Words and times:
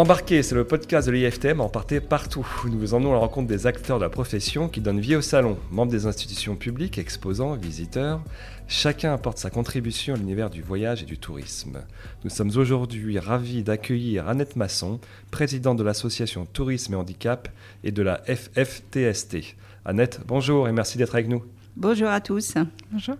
Embarqué, 0.00 0.42
c'est 0.42 0.54
le 0.54 0.64
podcast 0.64 1.06
de 1.06 1.12
l'IFTM 1.12 1.60
en 1.60 1.68
partez 1.68 2.00
partout. 2.00 2.48
Nous 2.64 2.78
vous 2.78 2.94
emmenons 2.94 3.10
à 3.10 3.16
la 3.16 3.18
rencontre 3.18 3.48
des 3.48 3.66
acteurs 3.66 3.98
de 3.98 4.04
la 4.04 4.08
profession 4.08 4.66
qui 4.66 4.80
donnent 4.80 4.98
vie 4.98 5.14
au 5.14 5.20
salon, 5.20 5.58
membres 5.70 5.92
des 5.92 6.06
institutions 6.06 6.56
publiques, 6.56 6.96
exposants, 6.96 7.54
visiteurs. 7.54 8.22
Chacun 8.66 9.12
apporte 9.12 9.36
sa 9.36 9.50
contribution 9.50 10.14
à 10.14 10.16
l'univers 10.16 10.48
du 10.48 10.62
voyage 10.62 11.02
et 11.02 11.04
du 11.04 11.18
tourisme. 11.18 11.82
Nous 12.24 12.30
sommes 12.30 12.48
aujourd'hui 12.56 13.18
ravis 13.18 13.62
d'accueillir 13.62 14.26
Annette 14.26 14.56
Masson, 14.56 15.00
présidente 15.30 15.76
de 15.76 15.84
l'association 15.84 16.46
Tourisme 16.46 16.94
et 16.94 16.96
Handicap 16.96 17.50
et 17.84 17.92
de 17.92 18.00
la 18.00 18.22
FFTST. 18.24 19.54
Annette, 19.84 20.20
bonjour 20.26 20.66
et 20.66 20.72
merci 20.72 20.96
d'être 20.96 21.14
avec 21.14 21.28
nous. 21.28 21.44
Bonjour 21.76 22.08
à 22.08 22.22
tous. 22.22 22.54
Bonjour. 22.90 23.16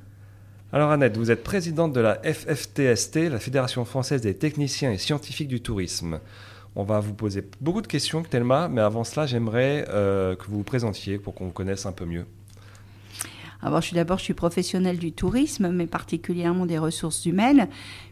Alors 0.73 0.93
Annette, 0.93 1.19
vous 1.19 1.31
êtes 1.31 1.45
présidente 1.45 1.93
de 1.93 2.01
la 2.01 2.23
FFTST, 2.23 3.29
la 3.29 3.39
Fédération 3.39 3.85
française 3.85 4.23
des 4.23 4.35
techniciens 4.35 4.93
et 4.93 4.99
scientifiques 4.99 5.49
du 5.49 5.61
tourisme. 5.61 6.21
On 6.77 6.85
va 6.85 7.01
vous 7.01 7.15
poser 7.15 7.45
beaucoup 7.61 7.83
de 7.83 7.87
questions, 7.87 8.23
Thelma, 8.23 8.69
mais 8.69 8.81
avant 8.81 9.03
cela, 9.05 9.27
j'aimerais 9.27 9.87
euh, 9.89 10.37
que 10.37 10.45
vous 10.47 10.59
vous 10.59 10.63
présentiez 10.63 11.19
pour 11.19 11.35
qu'on 11.35 11.47
vous 11.47 11.53
connaisse 11.53 11.85
un 11.87 11.93
peu 11.93 12.05
mieux. 12.05 12.27
Alors, 13.63 13.81
je 13.81 13.89
suis 13.89 13.97
d'abord, 13.97 14.19
je 14.19 14.25
suis 14.25 14.35
professionnelle 14.35 14.99
du 14.99 15.13
tourisme, 15.13 15.69
mais 15.71 15.87
particulièrement 15.87 16.67
des 16.67 16.79
ressources 16.79 17.27
humaines 17.27 17.69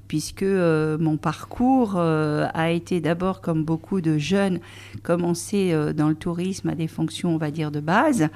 puisque 0.09 0.43
euh, 0.43 0.97
mon 0.99 1.19
parcours 1.19 1.95
euh, 1.97 2.47
a 2.55 2.71
été 2.71 3.01
d'abord, 3.01 3.43
comme 3.43 3.63
beaucoup 3.63 4.01
de 4.01 4.17
jeunes, 4.17 4.59
commencé 5.03 5.71
euh, 5.73 5.93
dans 5.93 6.09
le 6.09 6.15
tourisme 6.15 6.71
à 6.71 6.75
des 6.75 6.89
fonctions, 6.89 7.35
on 7.35 7.37
va 7.37 7.51
dire, 7.51 7.71
de 7.71 7.81
base. 7.81 8.29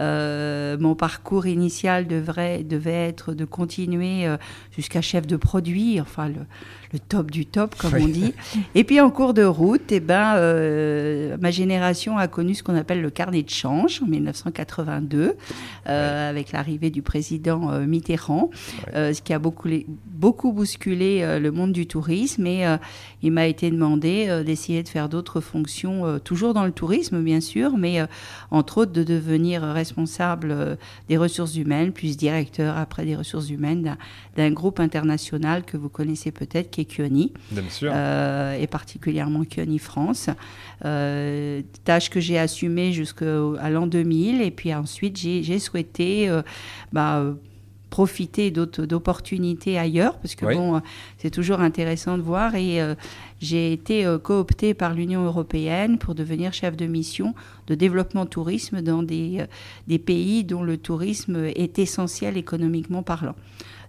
mon 0.00 0.94
parcours 0.96 1.46
initial 1.46 2.08
devrait, 2.08 2.64
devait 2.64 3.08
être 3.08 3.32
de 3.32 3.44
continuer 3.44 4.26
jusqu'à 4.74 5.00
chef 5.00 5.26
de 5.26 5.36
produit, 5.36 6.00
enfin 6.00 6.28
le, 6.28 6.98
top 7.08 7.30
du 7.30 7.46
top, 7.46 7.74
comme 7.76 7.94
on 7.94 8.08
dit. 8.08 8.34
Et 8.74 8.84
puis 8.84 9.00
en 9.00 9.10
cours 9.10 9.32
de 9.32 9.44
route, 9.44 9.92
eh 9.92 10.00
ben, 10.00 10.34
ma 11.40 11.50
génération 11.50 12.18
a 12.18 12.26
connu 12.26 12.54
ce 12.54 12.62
qu'on 12.62 12.74
appelle 12.74 13.00
le 13.00 13.10
carnet 13.10 13.42
de 13.42 13.50
change 13.50 14.02
en 14.02 14.06
1982, 14.06 15.36
avec 15.86 16.52
l'arrivée 16.52 16.90
du 16.90 17.02
président 17.02 17.78
Mitterrand, 17.80 18.50
ce 18.94 19.20
qui 19.22 19.32
a 19.32 19.38
beaucoup, 19.38 19.68
beaucoup 20.06 20.52
bousculé 20.52 21.11
euh, 21.20 21.38
le 21.38 21.50
monde 21.50 21.72
du 21.72 21.86
tourisme 21.86 22.46
et 22.46 22.66
euh, 22.66 22.76
il 23.22 23.32
m'a 23.32 23.46
été 23.46 23.70
demandé 23.70 24.26
euh, 24.28 24.42
d'essayer 24.42 24.82
de 24.82 24.88
faire 24.88 25.08
d'autres 25.08 25.40
fonctions, 25.40 26.18
toujours 26.20 26.54
dans 26.54 26.64
le 26.64 26.72
tourisme 26.72 27.22
bien 27.22 27.40
sûr, 27.40 27.76
mais 27.76 28.00
entre 28.50 28.78
autres 28.78 28.92
de 28.92 29.02
devenir 29.02 29.62
responsable 29.62 30.78
des 31.08 31.16
ressources 31.16 31.56
humaines, 31.56 31.92
puis 31.92 32.16
directeur 32.16 32.76
après 32.76 33.04
des 33.04 33.16
ressources 33.16 33.50
humaines 33.50 33.96
d'un 34.36 34.50
groupe 34.50 34.80
international 34.80 35.64
que 35.64 35.76
vous 35.76 35.88
connaissez 35.88 36.30
peut-être 36.30 36.70
qui 36.70 36.80
est 36.80 36.84
Kioni. 36.84 37.32
Bien 37.50 37.68
sûr. 37.68 37.92
et 37.92 38.66
particulièrement 38.66 39.44
Kioni 39.44 39.78
France. 39.78 40.30
tâche 40.80 42.10
que 42.10 42.20
j'ai 42.20 42.38
assumée 42.38 42.92
jusqu'à 42.92 43.70
l'an 43.70 43.86
2000 43.86 44.40
et 44.40 44.50
puis 44.50 44.74
ensuite 44.74 45.16
j'ai 45.16 45.58
souhaité... 45.58 46.30
Bah, 46.92 47.34
profiter 47.92 48.50
d'opportunités 48.50 49.78
ailleurs, 49.78 50.16
parce 50.16 50.34
que 50.34 50.46
bon, 50.46 50.80
c'est 51.18 51.28
toujours 51.28 51.60
intéressant 51.60 52.16
de 52.16 52.22
voir. 52.22 52.54
Et 52.54 52.80
euh, 52.80 52.94
j'ai 53.38 53.70
été 53.74 54.06
euh, 54.06 54.18
cooptée 54.18 54.72
par 54.72 54.94
l'Union 54.94 55.26
européenne 55.26 55.98
pour 55.98 56.14
devenir 56.14 56.54
chef 56.54 56.74
de 56.74 56.86
mission 56.86 57.34
de 57.66 57.74
développement 57.74 58.24
tourisme 58.24 58.80
dans 58.80 59.02
des, 59.02 59.40
euh, 59.40 59.46
des 59.88 59.98
pays 59.98 60.42
dont 60.42 60.62
le 60.62 60.78
tourisme 60.78 61.44
est 61.54 61.78
essentiel 61.78 62.38
économiquement 62.38 63.02
parlant. 63.02 63.34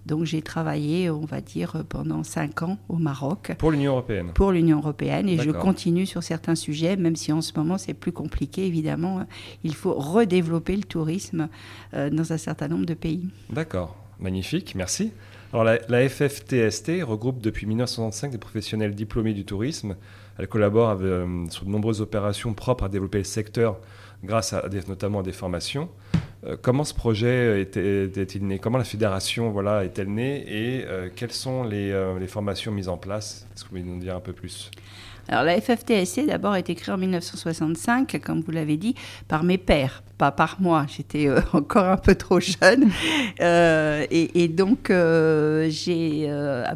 Donc 0.06 0.26
j'ai 0.26 0.42
travaillé, 0.42 1.10
on 1.10 1.26
va 1.26 1.42
dire, 1.42 1.84
pendant 1.88 2.24
cinq 2.24 2.62
ans 2.62 2.78
au 2.90 2.98
Maroc. 2.98 3.54
Pour 3.58 3.72
l'Union 3.72 3.94
européenne. 3.94 4.32
Pour 4.34 4.52
l'Union 4.52 4.80
européenne. 4.80 5.30
Et 5.30 5.38
je 5.38 5.52
continue 5.52 6.06
sur 6.06 6.24
certains 6.24 6.56
sujets, 6.56 6.96
même 6.96 7.16
si 7.16 7.32
en 7.32 7.42
ce 7.42 7.54
moment 7.56 7.78
c'est 7.78 7.94
plus 7.94 8.12
compliqué, 8.12 8.66
évidemment. 8.66 9.26
Il 9.64 9.76
faut 9.76 9.94
redévelopper 9.94 10.76
le 10.76 10.84
tourisme 10.84 11.48
euh, 11.94 12.10
dans 12.10 12.34
un 12.34 12.38
certain 12.38 12.68
nombre 12.68 12.86
de 12.86 12.94
pays. 12.94 13.30
D'accord. 13.50 13.96
Magnifique, 14.20 14.76
merci. 14.76 15.12
Alors 15.52 15.66
la, 15.66 16.10
FFTST 16.10 17.04
regroupe 17.04 17.40
depuis 17.40 17.68
1965 17.68 18.32
des 18.32 18.38
professionnels 18.38 18.96
diplômés 18.96 19.34
du 19.34 19.46
tourisme. 19.46 19.96
Elle 20.40 20.48
collabore 20.48 20.98
euh, 21.02 21.46
sur 21.50 21.66
de 21.66 21.70
nombreuses 21.70 22.02
opérations 22.02 22.54
propres 22.54 22.86
à 22.86 22.90
développer 22.90 23.20
le 23.20 23.24
secteur 23.24 23.80
grâce 24.24 24.54
à 24.54 24.64
notamment 24.88 25.20
à 25.20 25.24
des 25.24 25.32
formations. 25.32 25.90
Euh, 26.46 26.58
comment 26.62 26.84
ce 26.84 26.94
projet 26.94 27.62
était-il 27.62 28.46
né? 28.46 28.60
Comment 28.60 28.78
la 28.78 28.84
fédération 28.84 29.50
voilà, 29.52 29.86
est-elle 29.86 30.10
née? 30.10 30.44
Et 30.48 30.86
euh, 30.86 31.10
quelles 31.16 31.32
sont 31.32 31.64
les, 31.64 31.94
les, 32.20 32.28
formations 32.28 32.72
mises 32.72 32.90
en 32.90 32.98
place? 32.98 33.48
Est-ce 33.54 33.64
que 33.64 33.70
vous 33.70 33.76
pouvez 33.78 33.84
nous 33.84 34.00
dire 34.00 34.16
un 34.16 34.20
peu 34.20 34.34
plus? 34.34 34.72
Alors 35.28 35.44
la 35.44 35.60
FFTSC 35.60 36.26
d'abord 36.26 36.52
a 36.52 36.60
été 36.60 36.76
créée 36.76 36.94
en 36.94 36.98
1965, 36.98 38.20
comme 38.22 38.42
vous 38.42 38.52
l'avez 38.52 38.76
dit, 38.76 38.94
par 39.28 39.44
mes 39.44 39.58
pères, 39.58 40.04
pas 40.24 40.32
par 40.32 40.62
moi. 40.62 40.86
J'étais 40.88 41.28
euh, 41.28 41.42
encore 41.54 41.86
un 41.86 41.98
peu 41.98 42.16
trop 42.16 42.40
jeune. 42.40 42.90
Euh, 43.40 44.06
et, 44.12 44.48
donc 44.48 44.90
euh, 44.90 45.68
j'ai 45.70 46.30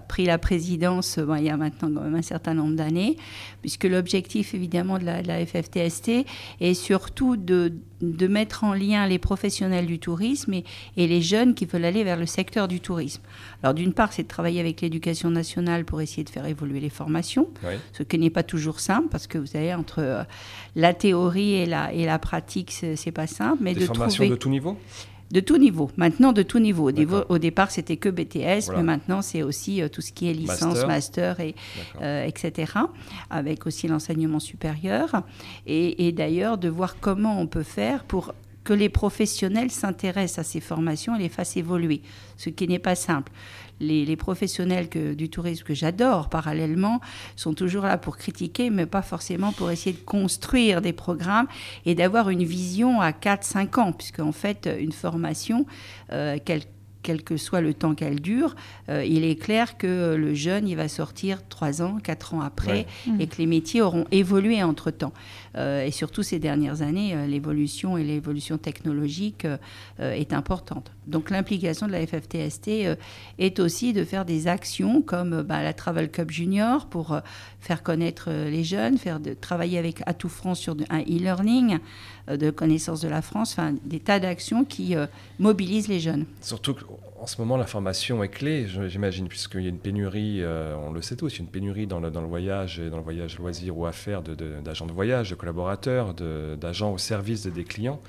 pris 0.07 0.25
la 0.25 0.37
présidence 0.37 1.19
il 1.37 1.43
y 1.43 1.49
a 1.49 1.55
maintenant 1.55 1.89
quand 1.93 2.01
même 2.01 2.15
un 2.15 2.21
certain 2.21 2.53
nombre 2.53 2.75
d'années, 2.75 3.15
puisque 3.61 3.83
l'objectif 3.83 4.53
évidemment 4.53 4.97
de 4.97 5.05
la, 5.05 5.21
de 5.21 5.27
la, 5.27 5.45
FFTST 5.45 6.25
est 6.59 6.73
surtout 6.73 7.37
de, 7.37 7.73
de, 8.01 8.27
mettre 8.27 8.63
en 8.63 8.73
lien 8.73 9.07
les 9.07 9.19
professionnels 9.19 9.85
du 9.85 9.99
tourisme 9.99 10.53
et, 10.53 10.63
et, 10.97 11.07
les 11.07 11.21
jeunes 11.21 11.53
qui 11.53 11.65
veulent 11.65 11.85
aller 11.85 12.03
vers 12.03 12.17
le 12.17 12.25
secteur 12.25 12.67
du 12.67 12.81
tourisme. 12.81 13.21
Alors 13.61 13.73
d'une 13.73 13.93
part, 13.93 14.11
c'est 14.11 14.23
de 14.23 14.27
travailler 14.27 14.59
avec 14.59 14.81
l'éducation 14.81 15.29
nationale 15.29 15.85
pour 15.85 16.01
essayer 16.01 16.23
de 16.23 16.29
faire 16.29 16.47
évoluer 16.47 16.79
les 16.79 16.89
formations, 16.89 17.47
ce 17.93 18.03
qui 18.03 18.17
n'est 18.17 18.31
pas 18.31 18.43
toujours 18.43 18.79
simple 18.79 19.09
parce 19.09 19.27
que 19.27 19.37
vous 19.37 19.47
savez 19.47 19.73
entre 19.73 20.25
la 20.75 20.93
théorie 20.93 21.53
et 21.53 21.65
la, 21.65 21.93
et 21.93 22.05
la 22.05 22.19
pratique, 22.19 22.71
c'est 22.71 23.11
pas 23.11 23.27
simple. 23.27 23.36
Mais 23.59 23.73
Des 23.73 23.81
de 23.81 23.85
formations 23.85 24.27
de 24.27 24.35
tout 24.35 24.49
niveau 24.49 24.77
de 25.31 25.39
tout 25.39 25.57
niveau, 25.57 25.91
maintenant 25.97 26.31
de 26.31 26.41
tout 26.41 26.59
niveau. 26.59 26.89
Au, 27.29 27.37
départ, 27.37 27.71
c'était 27.71 27.97
que 27.97 28.09
BTS, 28.09 28.71
mais 28.75 28.83
maintenant, 28.83 29.21
c'est 29.21 29.43
aussi 29.43 29.81
euh, 29.81 29.89
tout 29.89 30.01
ce 30.01 30.11
qui 30.11 30.29
est 30.29 30.33
licence, 30.33 30.85
master, 30.85 31.39
et, 31.39 31.55
euh, 32.01 32.25
etc., 32.25 32.73
avec 33.29 33.67
aussi 33.67 33.87
l'enseignement 33.87 34.39
supérieur. 34.39 35.23
Et, 35.65 36.07
et 36.07 36.11
d'ailleurs, 36.11 36.57
de 36.57 36.69
voir 36.69 36.99
comment 36.99 37.41
on 37.41 37.47
peut 37.47 37.63
faire 37.63 38.03
pour 38.05 38.33
que 38.63 38.73
les 38.73 38.89
professionnels 38.89 39.71
s'intéressent 39.71 40.39
à 40.39 40.43
ces 40.43 40.59
formations 40.59 41.15
et 41.15 41.19
les 41.19 41.29
fassent 41.29 41.55
évoluer, 41.55 42.01
ce 42.35 42.49
qui 42.49 42.67
n'est 42.67 42.79
pas 42.79 42.95
simple. 42.95 43.31
Les, 43.79 44.15
professionnels 44.15 44.89
que, 44.89 45.13
du 45.13 45.29
tourisme 45.29 45.63
que 45.63 45.73
j'adore 45.73 46.29
parallèlement 46.29 46.99
sont 47.35 47.53
toujours 47.53 47.83
là 47.83 47.97
pour 47.97 48.17
critiquer, 48.17 48.69
mais 48.69 48.85
pas 48.85 49.01
forcément 49.01 49.51
pour 49.51 49.69
essayer 49.69 49.95
de 49.95 50.03
construire 50.03 50.81
des 50.81 50.93
programmes 50.93 51.47
et 51.85 51.95
d'avoir 51.95 52.29
une 52.29 52.43
vision 52.43 53.01
à 53.01 53.11
4-5 53.11 53.79
ans, 53.79 53.91
puisque 53.91 54.19
en 54.19 54.31
fait, 54.31 54.69
une 54.79 54.91
formation, 54.91 55.65
euh, 56.11 56.37
quel 56.43 57.23
que 57.23 57.37
soit 57.37 57.61
le 57.61 57.73
temps 57.73 57.95
qu'elle 57.95 58.19
dure, 58.19 58.55
euh, 58.89 59.05
il 59.05 59.23
est 59.23 59.37
clair 59.37 59.77
que 59.77 60.15
le 60.15 60.33
jeune, 60.33 60.67
il 60.67 60.75
va 60.75 60.89
sortir 60.89 61.47
trois 61.47 61.81
ans, 61.81 61.99
quatre 62.03 62.33
ans 62.33 62.41
après, 62.41 62.85
et 63.19 63.27
que 63.27 63.37
les 63.37 63.45
métiers 63.45 63.81
auront 63.81 64.05
évolué 64.11 64.61
entre-temps. 64.61 65.13
Euh, 65.55 65.85
et 65.85 65.91
surtout 65.91 66.21
ces 66.21 66.39
dernières 66.39 66.81
années, 66.81 67.15
l'évolution 67.27 67.97
et 67.97 68.03
l'évolution 68.03 68.57
technologique 68.57 69.47
est 69.99 70.33
importante. 70.33 70.91
Donc 71.07 71.29
l'implication 71.29 71.87
de 71.87 71.91
la 71.91 72.05
FFTST 72.05 72.97
est 73.39 73.59
aussi 73.59 73.93
de 73.93 74.03
faire 74.03 74.25
des 74.25 74.47
actions 74.47 75.01
comme 75.01 75.41
bah, 75.41 75.63
la 75.63 75.73
Travel 75.73 76.11
Cup 76.11 76.31
Junior 76.31 76.85
pour 76.87 77.19
faire 77.59 77.83
connaître 77.83 78.29
les 78.29 78.63
jeunes, 78.63 78.97
faire 78.97 79.19
de, 79.19 79.33
travailler 79.33 79.77
avec 79.77 80.01
Atout 80.05 80.29
France 80.29 80.59
sur 80.59 80.75
un 80.89 81.01
e-learning 81.01 81.79
de 82.27 82.49
connaissance 82.51 83.01
de 83.01 83.07
la 83.07 83.21
France, 83.21 83.53
enfin 83.53 83.73
des 83.85 83.99
tas 83.99 84.19
d'actions 84.19 84.65
qui 84.65 84.95
mobilisent 85.39 85.87
les 85.87 85.99
jeunes. 85.99 86.25
Surtout 86.41 86.75
en 87.19 87.25
ce 87.25 87.41
moment, 87.41 87.57
la 87.57 87.65
formation 87.65 88.23
est 88.23 88.29
clé, 88.29 88.67
j'imagine, 88.87 89.27
puisqu'il 89.27 89.61
y 89.61 89.65
a 89.65 89.69
une 89.69 89.79
pénurie, 89.79 90.41
euh, 90.41 90.75
on 90.75 90.91
le 90.91 91.01
sait 91.01 91.15
tous, 91.15 91.39
une 91.39 91.47
pénurie 91.47 91.87
dans 91.87 91.99
le, 91.99 92.11
dans 92.11 92.21
voyage, 92.21 92.79
et 92.79 92.89
dans 92.89 92.97
le 92.97 93.03
voyage 93.03 93.39
loisir 93.39 93.77
ou 93.77 93.85
affaires 93.85 94.21
d'agents 94.21 94.85
de, 94.85 94.91
de, 94.91 94.95
voyage, 94.95 95.31
de 95.31 95.35
collaborateurs, 95.35 96.13
d'agents 96.13 96.93
au 96.93 96.97
service 96.97 97.47
des 97.47 97.63
clients. 97.63 97.99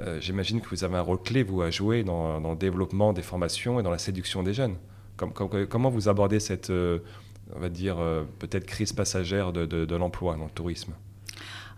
Euh, 0.00 0.20
j'imagine 0.20 0.60
que 0.60 0.68
vous 0.68 0.84
avez 0.84 0.96
un 0.96 1.02
rôle 1.02 1.20
clé, 1.22 1.42
vous, 1.42 1.62
à 1.62 1.70
jouer 1.70 2.04
dans, 2.04 2.40
dans, 2.40 2.52
le 2.52 2.56
développement 2.56 3.12
des 3.12 3.22
formations 3.22 3.80
et 3.80 3.82
dans 3.82 3.90
la 3.90 3.98
séduction 3.98 4.42
des 4.42 4.54
jeunes. 4.54 4.76
comment 5.16 5.90
vous 5.90 6.08
abordez 6.08 6.40
cette, 6.40 6.70
euh, 6.70 7.00
on 7.54 7.60
va 7.60 7.68
dire, 7.68 7.96
peut-être 8.38 8.66
crise 8.66 8.92
passagère 8.92 9.52
de, 9.52 9.66
de 9.66 9.96
l'emploi 9.96 10.36
dans 10.36 10.44
le 10.44 10.50
tourisme? 10.50 10.92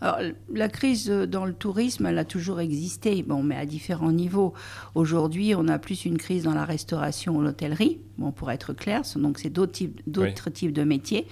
Alors, 0.03 0.19
la 0.53 0.69
crise 0.69 1.09
dans 1.11 1.45
le 1.45 1.53
tourisme, 1.53 2.07
elle 2.07 2.19
a 2.19 2.25
toujours 2.25 2.61
existé, 2.61 3.23
bon, 3.23 3.43
mais 3.43 3.57
à 3.57 3.67
différents 3.67 4.13
niveaux. 4.13 4.55
Aujourd'hui, 4.95 5.55
on 5.55 5.69
a 5.69 5.79
plus 5.79 6.07
une 6.07 6.17
crise 6.17 6.45
dans 6.45 6.55
la 6.55 6.65
restauration 6.65 7.37
ou 7.37 7.43
l'hôtellerie, 7.43 8.01
bon, 8.17 8.33
pour 8.33 8.51
être 8.51 8.73
clair, 8.73 9.03
donc 9.17 9.39
c'est 9.39 9.51
d'autres 9.51 9.73
types, 9.73 10.01
d'autres 10.07 10.49
types 10.49 10.73
de 10.73 10.85
métiers. 10.85 11.27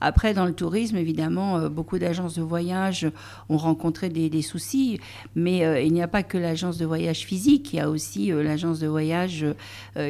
Après, 0.00 0.32
dans 0.34 0.46
le 0.46 0.52
tourisme, 0.52 0.96
évidemment, 0.96 1.58
euh, 1.58 1.68
beaucoup 1.68 1.98
d'agences 1.98 2.34
de 2.34 2.42
voyage 2.42 3.06
ont 3.48 3.58
rencontré 3.58 4.08
des, 4.08 4.42
soucis, 4.42 4.98
mais 5.34 5.64
euh, 5.64 5.80
il 5.80 5.92
n'y 5.92 6.02
a 6.02 6.08
pas 6.08 6.22
que 6.22 6.38
l'agence 6.38 6.78
de 6.78 6.86
voyage 6.86 7.20
physique, 7.20 7.72
il 7.72 7.76
y 7.76 7.80
a 7.80 7.90
aussi 7.90 8.32
euh, 8.32 8.42
l'agence 8.42 8.78
de 8.78 8.86
voyage 8.86 9.44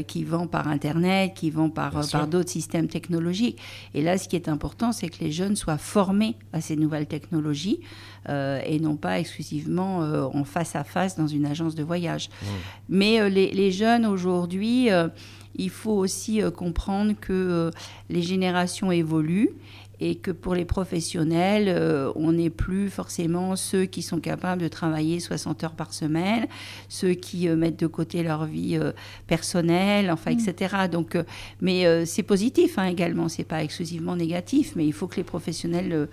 qui 0.07 0.25
vend 0.25 0.47
par 0.47 0.69
Internet, 0.69 1.33
qui 1.35 1.51
vend 1.51 1.69
par, 1.69 2.09
par 2.11 2.27
d'autres 2.27 2.51
systèmes 2.51 2.87
technologiques. 2.87 3.59
Et 3.95 4.03
là, 4.03 4.19
ce 4.19 4.29
qui 4.29 4.37
est 4.37 4.49
important, 4.49 4.93
c'est 4.93 5.09
que 5.09 5.25
les 5.25 5.33
jeunes 5.33 5.57
soient 5.57 5.79
formés 5.79 6.37
à 6.53 6.61
ces 6.61 6.77
nouvelles 6.77 7.07
technologies 7.07 7.81
et 8.29 8.79
non 8.81 8.97
pas 8.97 9.19
exclusivement 9.19 9.99
en 9.99 10.45
face 10.45 10.77
à 10.77 10.85
face 10.85 11.17
dans 11.17 11.27
une 11.27 11.47
agence 11.47 11.75
de 11.75 11.83
voyage. 11.83 12.29
Mmh. 12.29 12.47
Mais 12.91 13.31
les, 13.31 13.51
les, 13.51 13.71
jeunes 13.73 14.07
aujourd'hui, 14.07 14.91
il 15.55 15.71
faut 15.71 15.97
aussi 15.97 16.41
comprendre 16.57 17.15
que 17.21 17.71
les 18.09 18.23
générations 18.23 18.93
évoluent 18.93 19.51
et 20.01 20.15
que 20.15 20.31
pour 20.31 20.55
les 20.55 20.65
professionnels, 20.65 21.67
euh, 21.69 22.11
on 22.17 22.33
n'est 22.33 22.51
plus 22.51 22.89
forcément 22.89 23.55
ceux 23.55 23.85
qui 23.85 24.03
sont 24.03 24.19
capables 24.19 24.63
de 24.63 24.69
travailler 24.69 25.21
60 25.21 25.63
heures 25.63 25.75
par 25.75 25.93
semaine, 25.93 26.47
ceux 26.89 27.13
qui 27.13 27.49
euh, 27.49 27.57
mettent 27.57 27.79
de 27.79 27.87
côté 27.87 28.23
leur 28.23 28.47
vie 28.47 28.79
euh, 28.79 28.93
personnelle, 29.27 30.11
enfin, 30.11 30.33
mm. 30.33 30.39
etc. 30.39 30.77
Donc, 30.91 31.19
mais 31.61 32.07
c'est 32.07 32.23
positif 32.23 32.79
hein, 32.79 32.87
également, 32.87 33.29
c'est 33.29 33.45
pas 33.45 33.63
exclusivement 33.63 34.17
négatif, 34.17 34.73
mais 34.75 34.87
il 34.87 34.93
faut 34.93 35.07
que 35.07 35.17
les 35.17 35.25
professionnels 35.25 36.09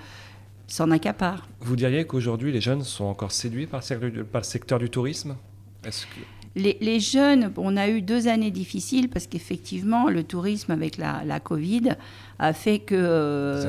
s'en 0.68 0.92
accaparent. 0.92 1.48
Vous 1.62 1.76
diriez 1.76 2.06
qu'aujourd'hui, 2.06 2.52
les 2.52 2.62
jeunes 2.62 2.84
sont 2.84 3.06
encore 3.06 3.32
séduits 3.32 3.68
par 3.68 3.82
le 3.82 4.44
secteur 4.44 4.80
du 4.80 4.90
tourisme? 4.90 5.38
Est-ce 5.86 6.06
que 6.06 6.37
les, 6.58 7.00
jeunes, 7.00 7.52
on 7.58 7.78
a 7.78 7.88
eu 7.88 8.02
deux 8.02 8.28
années 8.28 8.52
difficiles 8.52 9.10
parce 9.10 9.28
qu'effectivement, 9.28 10.10
le 10.10 10.24
tourisme 10.24 10.72
avec 10.72 10.98
la, 10.98 11.24
la 11.26 11.40
Covid 11.40 11.92
a 12.40 12.54
fait 12.54 12.80
que 12.80 12.96
euh, 12.96 13.64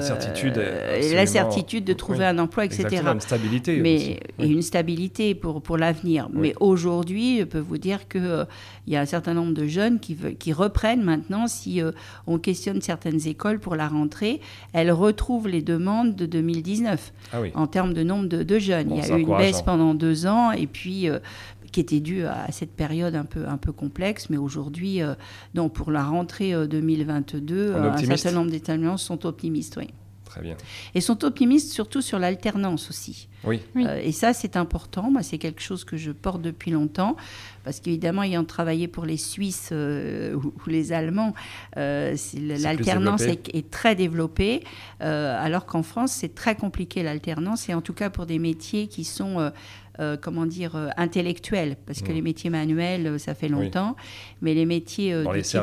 la 1.14 1.26
certitude 1.26 1.85
de 1.85 1.93
trouver 1.93 2.25
un 2.26 2.38
emploi, 2.38 2.67
etc. 2.67 2.85
Exactement, 2.85 3.12
une 3.14 3.20
stabilité. 3.20 3.81
Mais 3.81 4.20
une 4.38 4.62
stabilité 4.62 5.35
pour, 5.35 5.62
pour 5.62 5.79
l'avenir. 5.79 6.29
Mais 6.32 6.55
aujourd'hui, 6.61 7.38
je 7.38 7.44
peux 7.44 7.58
vous 7.58 7.79
dire 7.79 8.08
qu'il 8.08 8.25
euh, 8.25 8.44
y 8.87 8.96
a 8.96 9.00
un 9.00 9.06
certain 9.06 9.35
nombre 9.35 9.55
de 9.55 9.67
jeunes 9.67 10.00
qui, 10.00 10.17
qui 10.38 10.52
reprennent 10.52 11.02
maintenant, 11.02 11.46
si 11.46 11.81
euh, 11.81 11.93
on 12.26 12.38
questionne 12.38 12.82
certaines 12.82 13.26
écoles 13.26 13.58
pour 13.58 13.75
la 13.75 13.88
rentrée, 13.88 14.40
elles 14.73 14.93
retrouvent 14.93 15.49
les 15.49 15.62
demandes 15.62 16.14
de 16.14 16.26
2019 16.26 17.12
ah 17.32 17.38
en 17.55 17.67
termes 17.67 17.94
de 17.94 18.02
nombre 18.02 18.26
de, 18.26 18.58
jeunes. 18.58 18.90
il 18.90 18.99
y 18.99 19.00
a 19.00 19.17
eu 19.17 19.20
une 19.20 19.37
baisse 19.37 19.62
pendant 19.62 19.94
deux 19.94 20.26
ans 20.26 20.52
et 20.52 20.67
puis 20.67 21.08
qui 21.73 21.81
était 21.81 22.00
dû 22.00 22.25
à 22.25 22.50
cette 22.50 22.73
période 22.73 23.15
un 23.15 23.25
peu, 23.25 23.47
un 23.47 23.56
peu 23.56 23.73
complexe. 23.73 24.31
Mais 24.31 24.37
aujourd'hui, 24.37 25.03
euh, 25.03 25.15
pour 25.75 25.91
la 25.91 26.05
rentrée 26.05 26.53
2022, 26.67 27.56
euh, 27.56 27.93
un 27.93 28.17
certain 28.17 28.32
nombre 28.32 28.50
d'établissements 28.50 28.97
sont 28.97 29.26
optimistes. 29.26 29.76
Oui. 29.76 29.88
Très 30.25 30.43
bien. 30.43 30.59
Et 30.94 31.00
sont 31.00 31.25
optimistes 31.25 31.73
surtout 31.73 32.03
sur 32.03 32.19
l'alternance 32.19 32.91
aussi. 32.91 33.29
Oui. 33.44 33.62
Euh, 33.76 33.99
et 34.03 34.12
ça, 34.12 34.35
c'est 34.35 34.56
important. 34.56 35.11
Moi, 35.11 35.23
c'est 35.23 35.38
quelque 35.38 35.62
chose 35.62 35.85
que 35.85 35.97
je 35.97 36.11
porte 36.11 36.43
depuis 36.43 36.70
longtemps. 36.70 37.17
Parce 37.65 37.81
qu'évidemment, 37.81 38.23
ayant 38.23 38.44
travaillé 38.44 38.88
pour 38.88 39.06
les 39.06 39.17
Suisses 39.17 39.73
ou, 39.73 40.53
les 40.67 40.93
Allemands, 40.93 41.32
l'alternance 41.76 43.23
est, 43.23 43.55
est, 43.55 43.71
très 43.71 43.94
développée. 43.94 44.64
alors 45.00 45.64
qu'en 45.64 45.82
France, 45.82 46.12
c'est 46.12 46.35
très 46.35 46.56
compliqué 46.56 47.03
l'alternance. 47.03 47.71
Et 47.71 47.75
en 47.75 47.81
tout 47.81 47.94
cas, 47.94 48.11
pour 48.11 48.26
des 48.26 48.38
métiers 48.38 48.87
qui 48.87 49.05
sont 49.05 49.50
euh, 50.00 50.17
comment 50.21 50.47
dire, 50.47 50.77
euh, 50.77 50.89
intellectuels, 50.97 51.77
parce 51.87 52.03
que 52.03 52.12
mm. 52.12 52.15
les 52.15 52.23
métiers 52.23 52.50
manuels, 52.50 53.06
euh, 53.06 53.19
ça 53.19 53.35
fait 53.35 53.49
longtemps, 53.49 53.97
mais 54.41 54.55
les 54.55 54.65
métiers 54.65 55.12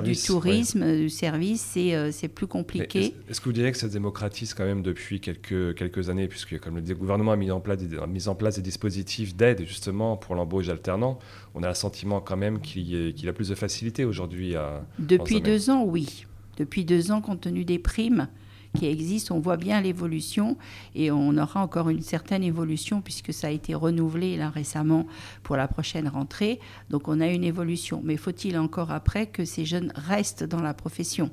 du, 0.03 0.15
tourisme, 0.17 0.97
du 0.97 1.09
service, 1.09 1.77
c'est 2.11 2.27
plus 2.27 2.47
compliqué. 2.47 3.13
Est-ce 3.29 3.39
que 3.39 3.45
vous 3.45 3.53
diriez 3.53 3.71
que 3.71 3.77
ça 3.77 3.87
se 3.87 3.93
démocratise 3.93 4.53
quand 4.53 4.65
même 4.65 4.81
depuis 4.81 5.21
quelques, 5.21 5.75
quelques 5.75 6.09
années, 6.09 6.27
puisque 6.27 6.59
comme 6.59 6.75
le 6.75 6.95
gouvernement 6.95 7.31
a 7.31 7.37
mis 7.37 7.49
en 7.49 7.61
place 7.61 7.77
des, 7.77 7.97
mis 8.07 8.27
en 8.27 8.35
place 8.35 8.57
des 8.57 8.61
dispositifs 8.61 9.35
d'aide 9.35 9.65
justement 9.65 10.17
pour 10.17 10.35
l'embauche 10.35 10.67
alternant, 10.67 11.17
on 11.53 11.63
a 11.63 11.69
le 11.69 11.73
sentiment 11.73 12.19
quand 12.19 12.37
même 12.37 12.59
qu'il 12.59 13.29
a 13.29 13.33
plus 13.33 13.49
de 13.49 13.55
facilité 13.55 14.03
aujourd'hui 14.03 14.55
à... 14.55 14.85
Depuis 14.99 15.39
deux 15.39 15.69
ans, 15.69 15.83
oui. 15.85 16.25
Depuis 16.57 16.83
deux 16.83 17.11
ans, 17.11 17.21
compte 17.21 17.41
tenu 17.41 17.65
des 17.65 17.79
primes, 17.79 18.27
qui 18.75 18.85
existe. 18.85 19.31
On 19.31 19.39
voit 19.39 19.57
bien 19.57 19.81
l'évolution 19.81 20.57
et 20.93 21.11
on 21.11 21.37
aura 21.37 21.61
encore 21.61 21.89
une 21.89 22.01
certaine 22.01 22.43
évolution 22.43 23.01
puisque 23.01 23.33
ça 23.33 23.47
a 23.47 23.49
été 23.49 23.73
renouvelé 23.73 24.37
là 24.37 24.49
récemment 24.49 25.07
pour 25.43 25.55
la 25.55 25.67
prochaine 25.67 26.07
rentrée. 26.07 26.59
Donc 26.89 27.07
on 27.07 27.19
a 27.21 27.27
une 27.27 27.43
évolution. 27.43 28.01
Mais 28.03 28.17
faut-il 28.17 28.57
encore 28.57 28.91
après 28.91 29.25
que 29.27 29.45
ces 29.45 29.65
jeunes 29.65 29.91
restent 29.95 30.43
dans 30.43 30.61
la 30.61 30.73
profession? 30.73 31.31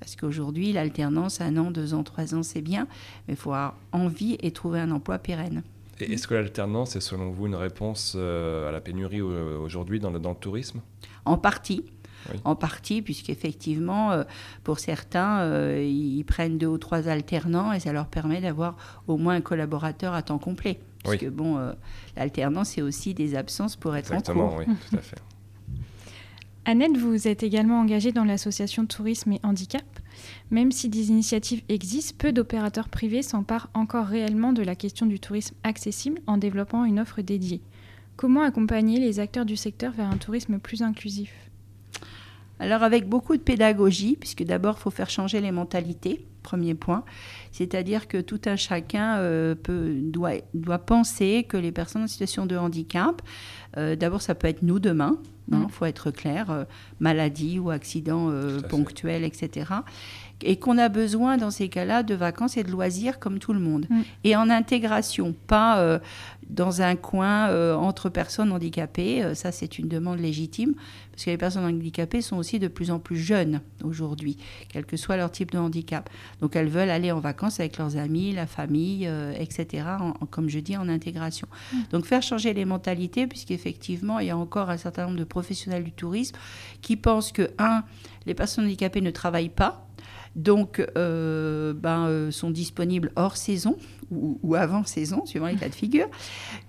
Parce 0.00 0.16
qu'aujourd'hui, 0.16 0.72
l'alternance, 0.72 1.40
un 1.40 1.56
an, 1.58 1.70
deux 1.70 1.92
ans, 1.92 2.02
trois 2.02 2.34
ans, 2.34 2.42
c'est 2.42 2.62
bien, 2.62 2.88
mais 3.28 3.34
il 3.34 3.36
faut 3.36 3.52
avoir 3.52 3.76
envie 3.92 4.38
et 4.40 4.50
trouver 4.50 4.80
un 4.80 4.90
emploi 4.90 5.18
pérenne. 5.18 5.62
Et 6.00 6.14
est-ce 6.14 6.26
que 6.26 6.34
l'alternance 6.34 6.96
est 6.96 7.00
selon 7.00 7.30
vous 7.30 7.46
une 7.46 7.54
réponse 7.54 8.14
euh, 8.16 8.70
à 8.70 8.72
la 8.72 8.80
pénurie 8.80 9.20
euh, 9.20 9.58
aujourd'hui 9.58 10.00
dans 10.00 10.10
dans 10.10 10.30
le 10.30 10.36
tourisme? 10.36 10.80
En 11.26 11.36
partie 11.36 11.84
en 12.44 12.54
partie, 12.54 13.02
puisqu'effectivement, 13.02 14.12
euh, 14.12 14.24
pour 14.64 14.78
certains, 14.78 15.40
euh, 15.40 15.82
ils 15.82 16.24
prennent 16.24 16.58
deux 16.58 16.66
ou 16.66 16.78
trois 16.78 17.08
alternants 17.08 17.72
et 17.72 17.80
ça 17.80 17.92
leur 17.92 18.06
permet 18.06 18.40
d'avoir 18.40 18.76
au 19.06 19.16
moins 19.16 19.34
un 19.34 19.40
collaborateur 19.40 20.14
à 20.14 20.22
temps 20.22 20.38
complet. 20.38 20.80
Parce 21.04 21.16
que 21.16 21.26
bon, 21.26 21.56
euh, 21.56 21.72
l'alternance, 22.16 22.70
c'est 22.70 22.82
aussi 22.82 23.14
des 23.14 23.34
absences 23.34 23.76
pour 23.76 23.96
être 23.96 24.12
en 24.12 24.20
cours. 24.20 24.56
oui, 24.58 24.64
tout 24.90 24.96
à 24.96 25.00
fait. 25.00 25.18
Annette, 26.66 26.98
vous 26.98 27.26
êtes 27.26 27.42
également 27.42 27.80
engagée 27.80 28.12
dans 28.12 28.24
l'association 28.24 28.84
Tourisme 28.84 29.32
et 29.32 29.40
Handicap. 29.42 29.82
Même 30.50 30.72
si 30.72 30.90
des 30.90 31.08
initiatives 31.08 31.62
existent, 31.68 32.16
peu 32.18 32.32
d'opérateurs 32.32 32.90
privés 32.90 33.22
s'emparent 33.22 33.70
encore 33.72 34.06
réellement 34.06 34.52
de 34.52 34.62
la 34.62 34.74
question 34.74 35.06
du 35.06 35.18
tourisme 35.18 35.56
accessible 35.64 36.20
en 36.26 36.36
développant 36.36 36.84
une 36.84 37.00
offre 37.00 37.22
dédiée. 37.22 37.62
Comment 38.16 38.42
accompagner 38.42 39.00
les 39.00 39.18
acteurs 39.18 39.46
du 39.46 39.56
secteur 39.56 39.92
vers 39.92 40.10
un 40.10 40.18
tourisme 40.18 40.58
plus 40.58 40.82
inclusif? 40.82 41.32
Alors 42.60 42.82
avec 42.82 43.08
beaucoup 43.08 43.36
de 43.36 43.42
pédagogie, 43.42 44.16
puisque 44.20 44.44
d'abord 44.44 44.76
il 44.78 44.82
faut 44.82 44.90
faire 44.90 45.10
changer 45.10 45.40
les 45.40 45.50
mentalités, 45.50 46.26
premier 46.42 46.74
point. 46.74 47.04
C'est-à-dire 47.52 48.08
que 48.08 48.18
tout 48.18 48.40
un 48.46 48.56
chacun 48.56 49.18
euh, 49.18 49.54
peut, 49.54 49.94
doit, 49.94 50.34
doit 50.54 50.78
penser 50.78 51.44
que 51.48 51.56
les 51.56 51.72
personnes 51.72 52.02
en 52.02 52.06
situation 52.06 52.46
de 52.46 52.56
handicap, 52.56 53.22
euh, 53.76 53.96
d'abord 53.96 54.22
ça 54.22 54.34
peut 54.34 54.48
être 54.48 54.62
nous 54.62 54.78
demain, 54.78 55.18
il 55.48 55.56
hein, 55.56 55.66
mm. 55.66 55.70
faut 55.70 55.84
être 55.84 56.10
clair, 56.10 56.50
euh, 56.50 56.64
maladie 57.00 57.58
ou 57.58 57.70
accident 57.70 58.32
ponctuel, 58.68 59.24
etc 59.24 59.72
et 60.42 60.56
qu'on 60.56 60.78
a 60.78 60.88
besoin 60.88 61.36
dans 61.36 61.50
ces 61.50 61.68
cas-là 61.68 62.02
de 62.02 62.14
vacances 62.14 62.56
et 62.56 62.64
de 62.64 62.70
loisirs 62.70 63.18
comme 63.18 63.38
tout 63.38 63.52
le 63.52 63.60
monde. 63.60 63.84
Mm. 63.90 64.00
Et 64.24 64.36
en 64.36 64.48
intégration, 64.48 65.34
pas 65.46 66.00
dans 66.48 66.80
un 66.80 66.96
coin 66.96 67.74
entre 67.76 68.08
personnes 68.08 68.50
handicapées. 68.50 69.34
Ça, 69.34 69.52
c'est 69.52 69.78
une 69.78 69.86
demande 69.86 70.18
légitime, 70.18 70.76
parce 71.10 71.26
que 71.26 71.30
les 71.32 71.36
personnes 71.36 71.66
handicapées 71.66 72.22
sont 72.22 72.38
aussi 72.38 72.58
de 72.58 72.68
plus 72.68 72.90
en 72.90 72.98
plus 72.98 73.18
jeunes 73.18 73.60
aujourd'hui, 73.84 74.38
quel 74.70 74.86
que 74.86 74.96
soit 74.96 75.18
leur 75.18 75.30
type 75.30 75.50
de 75.50 75.58
handicap. 75.58 76.08
Donc 76.40 76.56
elles 76.56 76.68
veulent 76.68 76.90
aller 76.90 77.12
en 77.12 77.20
vacances 77.20 77.60
avec 77.60 77.78
leurs 77.78 77.96
amis, 77.96 78.32
la 78.32 78.46
famille, 78.46 79.10
etc., 79.38 79.84
comme 80.30 80.48
je 80.48 80.58
dis, 80.58 80.76
en 80.76 80.88
intégration. 80.88 81.48
Mm. 81.72 81.76
Donc 81.92 82.06
faire 82.06 82.22
changer 82.22 82.54
les 82.54 82.64
mentalités, 82.64 83.26
puisqu'effectivement, 83.26 84.18
il 84.18 84.28
y 84.28 84.30
a 84.30 84.36
encore 84.36 84.70
un 84.70 84.76
certain 84.76 85.06
nombre 85.06 85.18
de 85.18 85.24
professionnels 85.24 85.84
du 85.84 85.92
tourisme 85.92 86.36
qui 86.80 86.96
pensent 86.96 87.32
que, 87.32 87.50
un, 87.58 87.84
les 88.26 88.34
personnes 88.34 88.64
handicapées 88.64 89.00
ne 89.00 89.10
travaillent 89.10 89.48
pas, 89.48 89.86
donc 90.36 90.84
euh, 90.96 91.72
ben, 91.74 92.06
euh, 92.06 92.30
sont 92.30 92.50
disponibles 92.50 93.10
hors 93.16 93.36
saison 93.36 93.76
ou, 94.10 94.56
avant 94.56 94.84
saison, 94.84 95.24
suivant 95.24 95.46
les 95.46 95.54
cas 95.54 95.68
de 95.68 95.74
figure. 95.74 96.08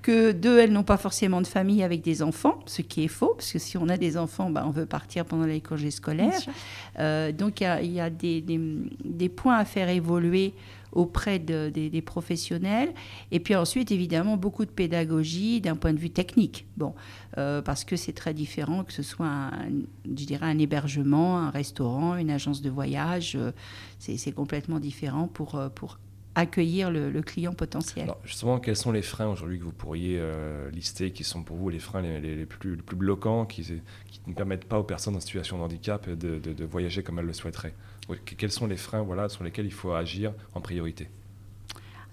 Que 0.03 0.31
deux, 0.31 0.59
elles 0.59 0.71
n'ont 0.71 0.83
pas 0.83 0.97
forcément 0.97 1.41
de 1.41 1.47
famille 1.47 1.81
avec 1.81 2.01
des 2.01 2.21
enfants, 2.21 2.59
ce 2.67 2.83
qui 2.83 3.03
est 3.03 3.07
faux, 3.07 3.33
parce 3.35 3.51
que 3.51 3.57
si 3.57 3.77
on 3.77 3.89
a 3.89 3.97
des 3.97 4.15
enfants, 4.15 4.51
ben, 4.51 4.63
on 4.67 4.69
veut 4.69 4.85
partir 4.85 5.25
pendant 5.25 5.45
les 5.45 5.59
congés 5.59 5.89
scolaires. 5.89 6.39
Euh, 6.99 7.31
donc 7.31 7.61
il 7.61 7.91
y 7.91 7.99
a, 7.99 8.09
des, 8.11 8.41
des, 8.41 9.29
points 9.29 9.57
à 9.57 9.65
faire 9.65 9.89
évoluer 9.89 10.53
auprès 10.91 11.39
des, 11.39 12.01
professionnels. 12.01 12.93
Et 13.31 13.39
puis 13.39 13.55
ensuite, 13.55 13.91
évidemment, 13.91 14.37
beaucoup 14.37 14.65
de 14.65 14.71
pédagogie 14.71 15.61
d'un 15.61 15.75
point 15.75 15.93
de 15.93 15.99
vue 15.99 16.09
technique. 16.09 16.65
Bon, 16.77 16.93
euh, 17.37 17.61
parce 17.61 17.83
que 17.83 17.95
c'est 17.95 18.13
très 18.13 18.33
différent 18.33 18.83
que 18.83 18.93
ce 18.93 19.03
soit, 19.03 19.27
un, 19.27 19.51
je 20.05 20.25
dirais, 20.25 20.47
un 20.47 20.57
hébergement, 20.57 21.39
un 21.39 21.49
restaurant, 21.49 22.15
une 22.15 22.31
agence 22.31 22.61
de 22.61 22.69
voyage. 22.69 23.35
Euh, 23.35 23.51
c'est 23.99 24.31
complètement 24.31 24.79
différent 24.79 25.27
pour, 25.27 25.55
euh, 25.55 25.69
pour 25.69 25.99
accueillir 26.33 26.89
le, 26.89 27.21
client 27.21 27.53
potentiel. 27.53 28.11
Justement, 28.23 28.59
quels 28.59 28.77
sont 28.77 28.91
les 28.91 29.01
freins 29.01 29.27
aujourd'hui 29.27 29.59
que 29.59 29.65
vous 29.65 29.73
pourriez 29.73 30.21
lister, 30.71 31.11
qui 31.11 31.25
sont 31.25 31.43
pour 31.43 31.57
vous 31.57 31.67
les 31.67 31.79
freins 31.79 32.01
les, 32.01 32.45
plus, 32.45 32.77
bloquants, 32.95 33.45
qui, 33.45 33.81
ne 34.27 34.33
permettent 34.33 34.63
pas 34.63 34.79
aux 34.79 34.83
personnes 34.83 35.17
en 35.17 35.19
situation 35.19 35.57
de 35.57 35.63
handicap 35.63 36.09
de 36.09 36.65
voyager 36.65 37.03
comme 37.03 37.19
elles 37.19 37.25
le 37.25 37.33
souhaiteraient? 37.33 37.73
Quels 38.37 38.51
sont 38.51 38.67
les 38.67 38.77
freins 38.77 39.01
voilà, 39.01 39.29
sur 39.29 39.43
lesquels 39.43 39.65
il 39.65 39.73
faut 39.73 39.93
agir 39.93 40.33
en 40.53 40.61
priorité? 40.61 41.09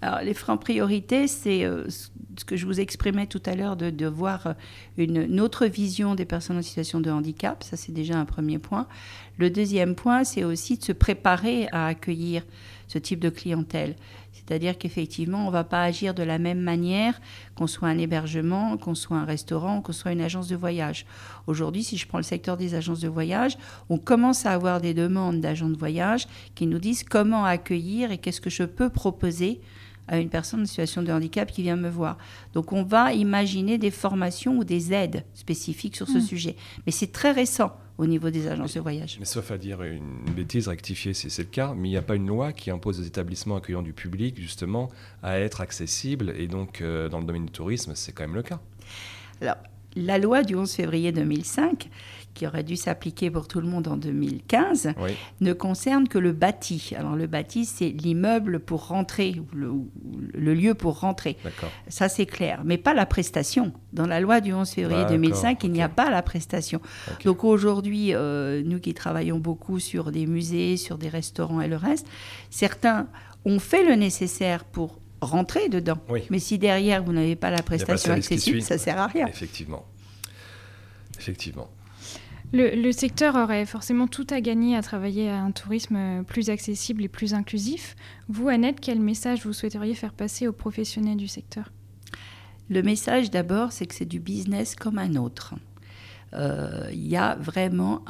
Alors, 0.00 0.20
les 0.20 0.34
freins 0.34 0.56
priorité, 0.56 1.26
c'est 1.26 1.64
euh, 1.64 1.88
ce 1.88 2.44
que 2.44 2.56
je 2.56 2.66
vous 2.66 2.78
exprimais 2.78 3.26
tout 3.26 3.42
à 3.46 3.56
l'heure, 3.56 3.76
de, 3.76 3.90
de, 3.90 4.06
voir 4.06 4.54
une, 4.96 5.40
autre 5.40 5.66
vision 5.66 6.14
des 6.14 6.24
personnes 6.24 6.58
en 6.58 6.62
situation 6.62 7.00
de 7.00 7.10
handicap. 7.10 7.64
Ça, 7.64 7.76
c'est 7.76 7.90
déjà 7.90 8.16
un 8.16 8.24
premier 8.24 8.58
point. 8.58 8.86
Le 9.38 9.50
deuxième 9.50 9.96
point, 9.96 10.22
c'est 10.22 10.44
aussi 10.44 10.78
de 10.78 10.84
se 10.84 10.92
préparer 10.92 11.66
à 11.72 11.86
accueillir 11.86 12.44
ce 12.86 12.98
type 12.98 13.18
de 13.18 13.28
clientèle. 13.28 13.96
C'est-à-dire 14.48 14.78
qu'effectivement, 14.78 15.42
on 15.42 15.48
ne 15.48 15.52
va 15.52 15.64
pas 15.64 15.82
agir 15.82 16.14
de 16.14 16.22
la 16.22 16.38
même 16.38 16.60
manière 16.60 17.20
qu'on 17.54 17.66
soit 17.66 17.88
un 17.88 17.98
hébergement, 17.98 18.78
qu'on 18.78 18.94
soit 18.94 19.18
un 19.18 19.26
restaurant, 19.26 19.82
qu'on 19.82 19.92
soit 19.92 20.12
une 20.12 20.22
agence 20.22 20.48
de 20.48 20.56
voyage. 20.56 21.04
Aujourd'hui, 21.46 21.84
si 21.84 21.98
je 21.98 22.08
prends 22.08 22.16
le 22.16 22.24
secteur 22.24 22.56
des 22.56 22.74
agences 22.74 23.00
de 23.00 23.08
voyage, 23.08 23.58
on 23.90 23.98
commence 23.98 24.46
à 24.46 24.52
avoir 24.52 24.80
des 24.80 24.94
demandes 24.94 25.42
d'agents 25.42 25.68
de 25.68 25.76
voyage 25.76 26.26
qui 26.54 26.66
nous 26.66 26.78
disent 26.78 27.04
comment 27.04 27.44
accueillir 27.44 28.10
et 28.10 28.16
qu'est-ce 28.16 28.40
que 28.40 28.48
je 28.48 28.62
peux 28.62 28.88
proposer 28.88 29.60
à 30.06 30.18
une 30.18 30.30
personne 30.30 30.62
en 30.62 30.66
situation 30.66 31.02
de 31.02 31.12
handicap 31.12 31.52
qui 31.52 31.60
vient 31.60 31.76
me 31.76 31.90
voir. 31.90 32.16
Donc 32.54 32.72
on 32.72 32.82
va 32.82 33.12
imaginer 33.12 33.76
des 33.76 33.90
formations 33.90 34.56
ou 34.56 34.64
des 34.64 34.94
aides 34.94 35.24
spécifiques 35.34 35.96
sur 35.96 36.08
ce 36.08 36.16
mmh. 36.16 36.22
sujet. 36.22 36.56
Mais 36.86 36.92
c'est 36.92 37.12
très 37.12 37.32
récent 37.32 37.72
au 37.98 38.06
niveau 38.06 38.30
des 38.30 38.46
agences 38.46 38.74
de 38.74 38.80
voyage. 38.80 39.16
Mais 39.18 39.26
sauf 39.26 39.50
à 39.50 39.58
dire 39.58 39.82
une 39.82 40.32
bêtise, 40.34 40.68
rectifier 40.68 41.14
si 41.14 41.30
c'est 41.30 41.42
le 41.42 41.48
cas, 41.48 41.74
mais 41.76 41.88
il 41.88 41.90
n'y 41.90 41.96
a 41.96 42.02
pas 42.02 42.14
une 42.14 42.28
loi 42.28 42.52
qui 42.52 42.70
impose 42.70 43.00
aux 43.00 43.04
établissements 43.04 43.56
accueillants 43.56 43.82
du 43.82 43.92
public 43.92 44.40
justement 44.40 44.88
à 45.22 45.38
être 45.40 45.60
accessibles 45.60 46.32
et 46.36 46.46
donc 46.46 46.80
euh, 46.80 47.08
dans 47.08 47.18
le 47.18 47.26
domaine 47.26 47.46
du 47.46 47.52
tourisme, 47.52 47.92
c'est 47.96 48.12
quand 48.12 48.22
même 48.22 48.36
le 48.36 48.44
cas. 48.44 48.60
Alors, 49.40 49.56
la 49.96 50.18
loi 50.18 50.42
du 50.42 50.54
11 50.54 50.72
février 50.72 51.10
2005 51.10 51.90
qui 52.38 52.46
aurait 52.46 52.62
dû 52.62 52.76
s'appliquer 52.76 53.32
pour 53.32 53.48
tout 53.48 53.60
le 53.60 53.66
monde 53.66 53.88
en 53.88 53.96
2015, 53.96 54.92
ne 55.40 55.52
concerne 55.52 56.06
que 56.06 56.18
le 56.18 56.30
bâti. 56.30 56.92
Alors 56.96 57.16
le 57.16 57.26
bâti, 57.26 57.64
c'est 57.64 57.88
l'immeuble 57.88 58.60
pour 58.60 58.86
rentrer, 58.86 59.42
le, 59.52 59.72
le, 60.34 60.54
lieu 60.54 60.74
pour 60.74 61.00
rentrer. 61.00 61.36
Ça, 61.88 62.08
c'est 62.08 62.26
clair. 62.26 62.62
Mais 62.64 62.78
pas 62.78 62.94
la 62.94 63.06
prestation. 63.06 63.72
Dans 63.92 64.06
la 64.06 64.20
loi 64.20 64.40
du 64.40 64.52
11 64.52 64.70
février 64.70 65.04
2005, 65.08 65.64
il 65.64 65.72
n'y 65.72 65.82
a 65.82 65.88
pas 65.88 66.10
la 66.10 66.22
prestation. 66.22 66.80
Donc 67.24 67.42
aujourd'hui, 67.42 68.14
euh, 68.14 68.62
nous 68.64 68.78
qui 68.78 68.94
travaillons 68.94 69.38
beaucoup 69.38 69.80
sur 69.80 70.12
des 70.12 70.26
musées, 70.26 70.76
sur 70.76 70.96
des 70.96 71.08
restaurants 71.08 71.60
et 71.60 71.68
le 71.68 71.76
reste, 71.76 72.06
certains 72.50 73.08
ont 73.44 73.58
fait 73.58 73.84
le 73.84 73.96
nécessaire 73.96 74.64
pour 74.64 75.00
rentrer 75.20 75.68
dedans. 75.68 75.98
Mais 76.30 76.38
si 76.38 76.56
derrière, 76.56 77.02
vous 77.02 77.12
n'avez 77.12 77.34
pas 77.34 77.50
la 77.50 77.62
prestation 77.62 78.12
accessible, 78.12 78.62
ça 78.62 78.74
ne 78.74 78.80
sert 78.80 78.98
à 78.98 79.08
rien. 79.08 79.26
Effectivement. 79.26 79.84
Effectivement. 81.18 81.68
Le, 82.52 82.92
secteur 82.92 83.34
aurait 83.36 83.66
forcément 83.66 84.06
tout 84.06 84.26
à 84.30 84.40
gagner 84.40 84.74
à 84.74 84.82
travailler 84.82 85.28
à 85.28 85.42
un 85.42 85.50
tourisme 85.50 86.24
plus 86.24 86.48
accessible 86.48 87.04
et 87.04 87.08
plus 87.08 87.34
inclusif. 87.34 87.94
Vous, 88.28 88.48
Annette, 88.48 88.80
quel 88.80 89.00
message 89.00 89.44
vous 89.44 89.52
souhaiteriez 89.52 89.94
faire 89.94 90.14
passer 90.14 90.48
aux 90.48 90.52
professionnels 90.52 91.18
du 91.18 91.28
secteur? 91.28 91.70
Le 92.70 92.82
message 92.82 93.30
d'abord, 93.30 93.72
c'est 93.72 93.86
que 93.86 93.94
c'est 93.94 94.06
du 94.06 94.20
business 94.20 94.74
comme 94.74 94.98
un 94.98 95.16
autre. 95.16 95.54
Euh, 96.34 96.88
il 96.92 97.06
y 97.06 97.16
a 97.16 97.36
vraiment 97.36 98.02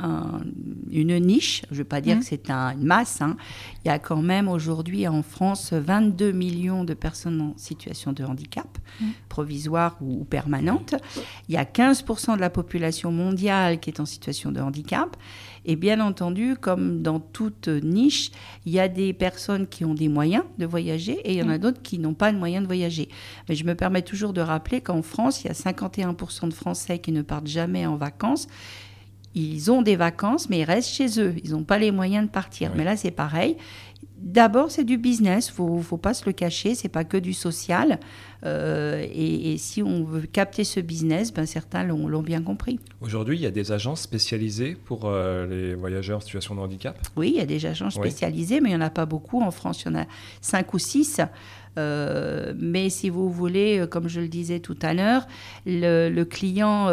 une 0.91 1.19
niche, 1.19 1.63
je 1.69 1.75
ne 1.75 1.79
veux 1.79 1.85
pas 1.85 2.01
dire 2.01 2.17
mmh. 2.17 2.21
que 2.21 2.25
c'est 2.25 2.51
une 2.51 2.85
masse, 2.85 3.21
hein. 3.21 3.37
il 3.85 3.89
y 3.89 3.91
a 3.91 3.99
quand 3.99 4.23
même 4.23 4.49
aujourd'hui 4.49 5.07
en 5.07 5.23
France 5.23 5.73
22 5.73 6.33
millions 6.33 6.85
de 6.85 6.95
personnes 6.95 7.41
en 7.41 7.55
situation 7.57 8.13
de 8.13 8.25
handicap, 8.25 8.67
mmh. 9.01 9.07
provisoire 9.29 9.97
ou, 10.01 10.25
permanente. 10.25 10.95
Il 11.49 11.55
y 11.55 11.59
a 11.59 11.65
15% 11.65 12.37
de 12.37 12.41
la 12.41 12.51
population 12.51 13.13
mondiale 13.13 13.79
qui 13.79 13.91
est 13.91 14.01
en 14.01 14.07
situation 14.07 14.51
de 14.51 14.61
handicap. 14.61 15.17
Et 15.69 15.77
bien 15.77 16.01
entendu, 16.01 16.57
comme 16.59 17.03
dans 17.03 17.21
toute 17.21 17.69
niche, 17.69 18.33
il 18.65 18.73
y 18.73 18.81
a 18.81 18.89
des 18.89 19.13
personnes 19.13 19.67
qui 19.67 19.85
ont 19.85 19.93
des 19.93 20.09
moyens 20.09 20.45
de 20.57 20.65
voyager 20.65 21.21
et 21.25 21.35
il 21.35 21.39
y 21.39 21.43
en 21.43 21.51
a 21.51 21.59
mm. 21.59 21.61
d'autres 21.61 21.83
qui 21.83 21.99
n'ont 21.99 22.15
pas 22.15 22.33
de 22.33 22.39
moyens 22.39 22.63
de 22.63 22.67
voyager. 22.67 23.11
Mais 23.49 23.55
je 23.55 23.65
me 23.65 23.75
permets 23.75 24.01
toujours 24.01 24.33
de 24.33 24.41
rappeler 24.41 24.81
qu'en 24.81 25.03
France, 25.03 25.45
il 25.45 25.49
y 25.49 25.51
a 25.51 25.53
51% 25.53 26.49
de 26.49 26.55
Français 26.55 26.99
qui 26.99 27.13
ne 27.13 27.21
partent 27.21 27.47
jamais 27.47 27.85
en 27.85 27.97
vacances 27.97 28.49
ils 29.35 29.71
ont 29.71 29.83
des 29.83 29.97
vacances, 29.97 30.49
mais 30.49 30.61
ils 30.61 30.65
restent 30.65 30.91
chez 30.91 31.21
eux. 31.21 31.35
Ils 31.45 31.53
n'ont 31.53 31.63
pas 31.63 31.79
les 31.79 31.91
moyens 31.91 32.27
de 32.27 32.31
partir. 32.31 32.73
Mais 32.75 32.85
là, 32.85 32.97
c'est 32.97 33.11
pareil. 33.11 33.57
D'abord, 34.19 34.71
c'est 34.71 34.85
du 34.85 34.99
business. 34.99 35.53
Il 35.59 35.65
ne 35.65 35.83
faut 35.83 35.97
pas 35.97 36.13
se 36.13 36.27
le 36.27 36.33
cacher. 36.33 36.75
C'est 36.75 36.89
pas 36.89 37.05
que 37.05 37.17
du 37.17 37.33
social. 37.33 38.01
Euh, 38.45 39.05
et, 39.13 39.57
si 39.59 39.83
on 39.83 40.05
veut 40.05 40.23
capter 40.23 40.65
ce 40.65 40.81
business, 40.81 41.33
ben, 41.33 41.47
certains 41.47 41.85
l'ont 41.85 42.23
bien 42.23 42.43
compris. 42.43 42.79
Aujourd'hui, 43.01 43.37
il 43.37 43.43
y 43.43 43.47
a 43.47 43.51
des 43.51 43.73
agences 43.73 44.01
spécialisées 44.01 44.77
pour 44.85 45.03
euh, 45.05 45.47
les 45.47 45.75
voyageurs 45.75 46.19
en 46.19 46.21
situation 46.21 46.55
de 46.55 46.61
handicap? 46.61 46.99
Oui, 47.17 47.33
il 47.35 47.39
y 47.39 47.43
a 47.43 47.47
des 47.47 47.65
agences 47.67 47.95
spécialisées, 47.95 48.61
mais 48.61 48.71
il 48.71 48.77
n'y 48.77 48.83
en 48.83 48.87
a 48.87 48.91
pas 48.91 49.07
beaucoup. 49.07 49.41
En 49.41 49.51
France, 49.51 49.83
il 49.83 49.93
y 49.93 49.97
en 49.97 50.01
a 50.01 50.07
cinq 50.41 50.75
ou 50.75 50.79
six. 50.79 51.21
Euh, 51.79 52.53
mais 52.59 52.91
si 52.91 53.09
vous 53.09 53.31
voulez, 53.31 53.85
comme 53.91 54.09
je 54.09 54.21
le 54.21 54.29
disais 54.29 54.61
tout 54.61 54.77
à 54.83 54.95
l'heure, 54.95 55.27
le, 55.67 56.25
client 56.25 56.87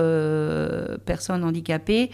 personne 1.06 1.44
handicapée 1.44 2.12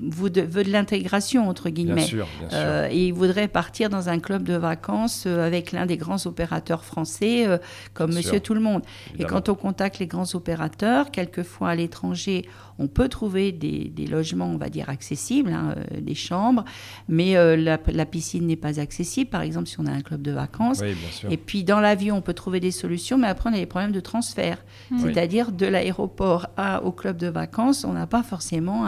veut 0.00 0.30
de 0.30 0.70
l'intégration, 0.70 1.48
entre 1.48 1.70
guillemets. 1.70 1.94
Bien 1.96 2.04
sûr, 2.04 2.28
bien 2.38 2.50
sûr. 2.50 2.84
et 2.90 3.08
il 3.08 3.12
voudrait 3.12 3.48
partir 3.48 3.90
dans 3.90 4.08
un 4.08 4.20
club 4.20 4.44
de 4.44 4.54
vacances 4.54 5.26
avec 5.26 5.72
l'un 5.72 5.86
des 5.86 5.96
grands 5.96 6.24
opérateurs 6.26 6.84
français, 6.84 7.46
comme 7.92 8.14
Monsieur 8.14 8.40
tout 8.40 8.54
le 8.54 8.60
monde. 8.60 8.82
Et 9.18 9.24
quand 9.24 9.48
on 9.48 9.54
contacte 9.54 9.98
les 9.98 10.06
grands 10.06 10.34
opérateurs, 10.34 11.10
quelquefois 11.10 11.70
à 11.70 11.74
l'étranger, 11.74 12.46
on 12.80 12.88
peut 12.88 13.08
trouver 13.08 13.52
des, 13.52 14.06
logements, 14.06 14.46
on 14.46 14.56
va 14.56 14.70
dire, 14.70 14.88
accessibles, 14.88 15.52
hein, 15.52 15.74
euh, 15.76 16.00
des 16.00 16.14
chambres, 16.14 16.64
mais 17.08 17.36
euh, 17.36 17.54
la, 17.54 18.06
piscine 18.06 18.46
n'est 18.46 18.56
pas 18.56 18.80
accessible, 18.80 19.28
par 19.28 19.42
exemple, 19.42 19.68
si 19.68 19.78
on 19.78 19.86
a 19.86 19.92
un 19.92 20.00
club 20.00 20.22
de 20.22 20.32
vacances. 20.32 20.80
Et 21.28 21.36
puis 21.36 21.62
dans 21.62 21.79
l'avion, 21.80 22.16
on 22.16 22.20
peut 22.22 22.34
trouver 22.34 22.60
des 22.60 22.70
solutions, 22.70 23.18
mais 23.18 23.28
après, 23.28 23.50
on 23.50 23.52
a 23.52 23.56
des 23.56 23.66
problèmes 23.66 23.92
de 23.92 24.00
transfert. 24.00 24.58
C'est-à-dire 24.98 25.52
de 25.52 25.66
l'aéroport 25.66 26.48
au 26.82 26.92
club 26.92 27.16
de 27.16 27.28
vacances, 27.28 27.84
on 27.84 27.92
n'a 27.92 28.06
pas 28.06 28.22
forcément 28.22 28.86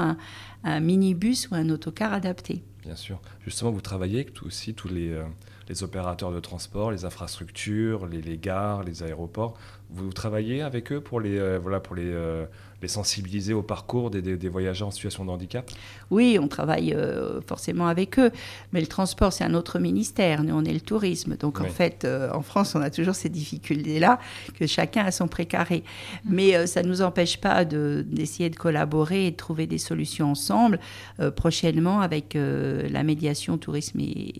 un, 0.64 0.80
minibus 0.80 1.48
ou 1.50 1.54
un 1.54 1.68
autocar 1.70 2.12
adapté. 2.12 2.62
Bien 2.82 2.96
sûr. 2.96 3.20
Justement, 3.44 3.70
vous 3.70 3.80
travaillez 3.80 4.20
avec 4.20 4.42
aussi 4.42 4.74
tous 4.74 4.88
les... 4.88 5.10
Euh, 5.10 5.22
les 5.68 5.82
opérateurs 5.82 6.32
de 6.32 6.40
transport, 6.40 6.90
les 6.90 7.04
infrastructures, 7.04 8.06
les, 8.06 8.38
gares, 8.38 8.82
les 8.82 9.02
aéroports. 9.02 9.54
Vous 9.90 10.12
travaillez 10.12 10.62
avec 10.62 10.92
eux 10.92 11.00
pour 11.00 11.20
les, 11.20 11.38
euh, 11.38 11.58
voilà, 11.58 11.80
pour 11.80 11.94
les, 11.94 12.10
euh, 12.10 12.46
les 12.82 12.88
sensibiliser 12.88 13.54
au 13.54 13.62
parcours 13.62 14.10
des, 14.10 14.20
des, 14.20 14.48
voyageurs 14.48 14.88
en 14.88 14.90
situation 14.90 15.24
de 15.24 15.30
handicap 15.30 15.70
Oui, 16.10 16.38
on 16.40 16.48
travaille 16.48 16.92
euh, 16.92 17.40
forcément 17.40 17.86
avec 17.86 18.18
eux, 18.18 18.30
mais 18.72 18.80
le 18.80 18.86
transport, 18.86 19.32
c'est 19.32 19.44
un 19.44 19.54
autre 19.54 19.78
ministère. 19.78 20.42
Nous, 20.42 20.54
on 20.54 20.64
est 20.64 20.72
le 20.72 20.80
tourisme. 20.80 21.36
Donc, 21.36 21.60
en 21.60 21.64
fait, 21.64 22.04
euh, 22.04 22.30
en 22.32 22.42
France, 22.42 22.74
on 22.74 22.82
a 22.82 22.90
toujours 22.90 23.14
ces 23.14 23.28
difficultés-là, 23.28 24.18
que 24.58 24.66
chacun 24.66 25.04
a 25.04 25.12
son 25.12 25.28
précaré. 25.28 25.84
Mais 26.24 26.56
euh, 26.56 26.66
ça 26.66 26.82
ne 26.82 26.88
nous 26.88 27.02
empêche 27.02 27.40
pas 27.40 27.64
d'essayer 27.64 28.50
de, 28.50 28.56
collaborer 28.56 29.26
et 29.26 29.30
de 29.30 29.36
trouver 29.36 29.66
des 29.66 29.78
solutions 29.78 30.30
ensemble. 30.32 30.78
prochainement, 31.36 32.00
avec 32.00 32.34
la 32.34 33.02
médiation 33.02 33.58
tourisme 33.58 34.00
et, 34.00 34.34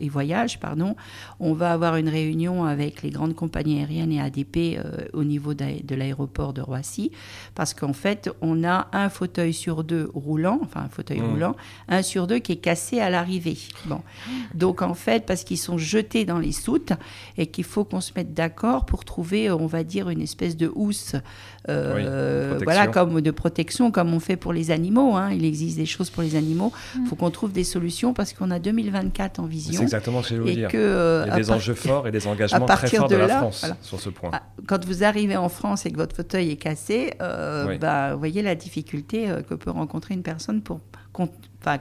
et, 0.00 0.08
voyage, 0.08 0.58
pardon, 0.60 0.96
on 1.40 1.52
va 1.52 1.72
avoir 1.72 1.96
une 1.96 2.08
réunion 2.08 2.64
avec 2.64 3.02
les 3.02 3.10
grandes 3.10 3.34
compagnies 3.34 3.78
aériennes 3.78 4.12
et 4.12 4.20
ADP 4.20 4.78
au 5.12 5.24
niveau 5.24 5.54
de 5.54 5.94
l'aéroport 5.94 6.52
de 6.52 6.60
Roissy. 6.60 7.10
Parce 7.54 7.65
parce 7.66 7.74
qu'en 7.74 7.92
fait, 7.92 8.30
on 8.42 8.62
a 8.62 8.86
un 8.92 9.08
fauteuil 9.08 9.52
sur 9.52 9.82
deux 9.82 10.08
roulant, 10.14 10.60
enfin 10.62 10.82
un 10.82 10.88
fauteuil 10.88 11.18
mmh. 11.18 11.30
roulant, 11.30 11.56
un 11.88 12.02
sur 12.02 12.28
deux 12.28 12.38
qui 12.38 12.52
est 12.52 12.58
cassé 12.58 13.00
à 13.00 13.10
l'arrivée. 13.10 13.58
Bon. 13.86 14.02
Donc 14.54 14.82
en 14.82 14.94
fait, 14.94 15.26
parce 15.26 15.42
qu'ils 15.42 15.58
sont 15.58 15.76
jetés 15.76 16.24
dans 16.24 16.38
les 16.38 16.52
soutes 16.52 16.92
et 17.38 17.48
qu'il 17.48 17.64
faut 17.64 17.82
qu'on 17.82 18.00
se 18.00 18.12
mette 18.14 18.34
d'accord 18.34 18.86
pour 18.86 19.04
trouver, 19.04 19.50
on 19.50 19.66
va 19.66 19.82
dire, 19.82 20.10
une 20.10 20.22
espèce 20.22 20.56
de 20.56 20.70
housse 20.76 21.16
euh, 21.68 22.58
voilà, 22.62 22.86
comme 22.86 23.20
de 23.20 23.30
protection, 23.30 23.90
comme 23.90 24.14
on 24.14 24.20
fait 24.20 24.36
pour 24.36 24.52
les 24.52 24.70
animaux. 24.70 25.16
Hein. 25.16 25.30
Il 25.32 25.44
existe 25.44 25.76
des 25.76 25.86
choses 25.86 26.10
pour 26.10 26.22
les 26.22 26.36
animaux. 26.36 26.72
Il 26.94 27.02
mm. 27.02 27.06
faut 27.06 27.16
qu'on 27.16 27.30
trouve 27.30 27.52
des 27.52 27.64
solutions 27.64 28.14
parce 28.14 28.32
qu'on 28.32 28.50
a 28.50 28.58
2024 28.58 29.40
en 29.40 29.46
vision. 29.46 29.78
C'est 29.78 29.82
exactement 29.82 30.22
ce 30.22 30.34
que 30.34 30.46
je 30.46 30.52
dire. 30.52 30.68
Que, 30.68 31.24
Il 31.26 31.30
y 31.30 31.32
a 31.32 31.36
des 31.36 31.50
enjeux 31.50 31.74
forts 31.74 32.06
et 32.06 32.12
des 32.12 32.26
engagements 32.28 32.66
très 32.66 32.88
forts 32.88 33.08
de, 33.08 33.16
la 33.16 33.28
France 33.38 33.66
sur 33.82 34.00
ce 34.00 34.10
point. 34.10 34.30
Ah, 34.32 34.42
quand 34.66 34.84
vous 34.84 35.02
arrivez 35.02 35.36
en 35.36 35.48
France 35.48 35.86
et 35.86 35.90
que 35.90 35.96
votre 35.96 36.14
fauteuil 36.14 36.50
est 36.50 36.56
cassé, 36.56 37.14
euh, 37.20 37.55
bah, 37.80 38.12
vous 38.12 38.18
voyez 38.18 38.42
la 38.42 38.54
difficulté 38.54 39.30
euh, 39.30 39.42
que 39.42 39.54
peut 39.54 39.70
rencontrer 39.70 40.14
une 40.14 40.22
personne 40.22 40.62
pour 40.62 40.80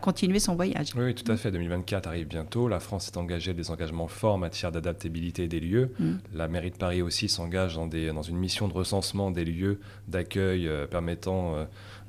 continuer 0.02 0.40
son 0.40 0.56
voyage. 0.56 0.94
Oui, 0.96 1.14
tout 1.14 1.30
à 1.32 1.38
fait. 1.38 1.52
2024 1.52 2.08
arrive 2.08 2.28
bientôt. 2.28 2.68
La 2.68 2.80
France 2.80 3.08
est 3.08 3.18
engagée 3.18 3.54
des 3.54 3.70
engagements 3.70 4.08
forts 4.08 4.36
en 4.36 4.38
matière 4.38 4.72
d'adaptabilité 4.72 5.48
des 5.48 5.60
lieux. 5.60 5.94
Mm. 6.00 6.14
La 6.34 6.48
mairie 6.48 6.72
de 6.72 6.78
Paris 6.78 7.02
aussi 7.02 7.30
s'engage 7.30 7.76
dans, 7.76 7.88
dans, 7.88 8.22
une 8.22 8.38
mission 8.38 8.68
de 8.68 8.74
recensement 8.74 9.32
des 9.32 9.46
lieux 9.46 9.80
d'accueil 10.08 10.68
euh, 10.68 10.88
permettant 10.88 11.56
euh, 11.56 11.66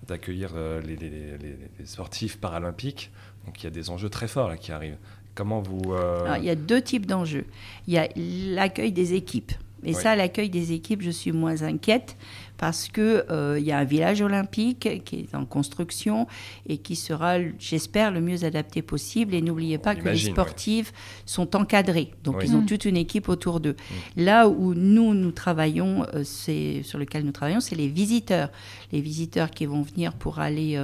d'accueillir 0.06 0.52
euh, 0.54 0.80
les, 0.80 1.86
sportifs 1.86 2.38
paralympiques. 2.38 3.10
Donc 3.44 3.60
il 3.60 3.64
y 3.64 3.66
a 3.66 3.70
des 3.70 3.90
enjeux 3.90 4.10
très 4.10 4.28
forts 4.28 4.48
là, 4.48 4.56
qui 4.56 4.72
arrivent. 4.72 4.98
Comment 5.34 5.60
vous... 5.60 5.94
il 6.38 6.44
y 6.44 6.50
a 6.50 6.54
deux 6.54 6.80
types 6.80 7.04
d'enjeux. 7.04 7.44
Il 7.86 7.92
y 7.92 7.98
a 7.98 8.08
l'accueil 8.54 8.90
des 8.90 9.12
équipes. 9.12 9.52
Et 9.84 9.92
ça, 9.92 10.16
l'accueil 10.16 10.50
des 10.50 10.72
équipes, 10.72 11.02
je 11.02 11.10
suis 11.10 11.32
moins 11.32 11.62
inquiète 11.62 12.16
parce 12.56 12.88
qu'il 12.88 13.24
il 13.58 13.64
y 13.64 13.72
a 13.72 13.78
un 13.78 13.84
village 13.84 14.22
olympique 14.22 15.04
qui 15.04 15.20
est 15.20 15.34
en 15.34 15.44
construction 15.44 16.26
et 16.66 16.78
qui 16.78 16.96
sera, 16.96 17.36
j'espère, 17.58 18.10
le 18.10 18.20
mieux 18.20 18.44
adapté 18.44 18.80
possible. 18.80 19.34
Et 19.34 19.42
n'oubliez 19.42 19.78
pas 19.78 19.94
que 19.94 20.08
les 20.08 20.16
sportives 20.16 20.92
sont 21.26 21.54
encadrées, 21.54 22.12
donc 22.24 22.36
ils 22.42 22.56
ont 22.56 22.62
toute 22.62 22.86
une 22.86 22.96
équipe 22.96 23.28
autour 23.28 23.60
d'eux. 23.60 23.76
Mm. 24.16 24.22
Là 24.22 24.48
où 24.48 24.74
nous, 24.74 25.14
nous 25.14 25.32
travaillons, 25.32 26.06
c'est 26.24 26.82
sur 26.82 26.98
lequel 26.98 27.24
nous 27.24 27.32
travaillons, 27.32 27.60
c'est 27.60 27.76
les 27.76 27.88
visiteurs. 27.88 28.50
Les 28.92 29.00
visiteurs 29.00 29.50
qui 29.50 29.66
vont 29.66 29.82
venir 29.82 30.14
pour 30.14 30.38
aller 30.38 30.80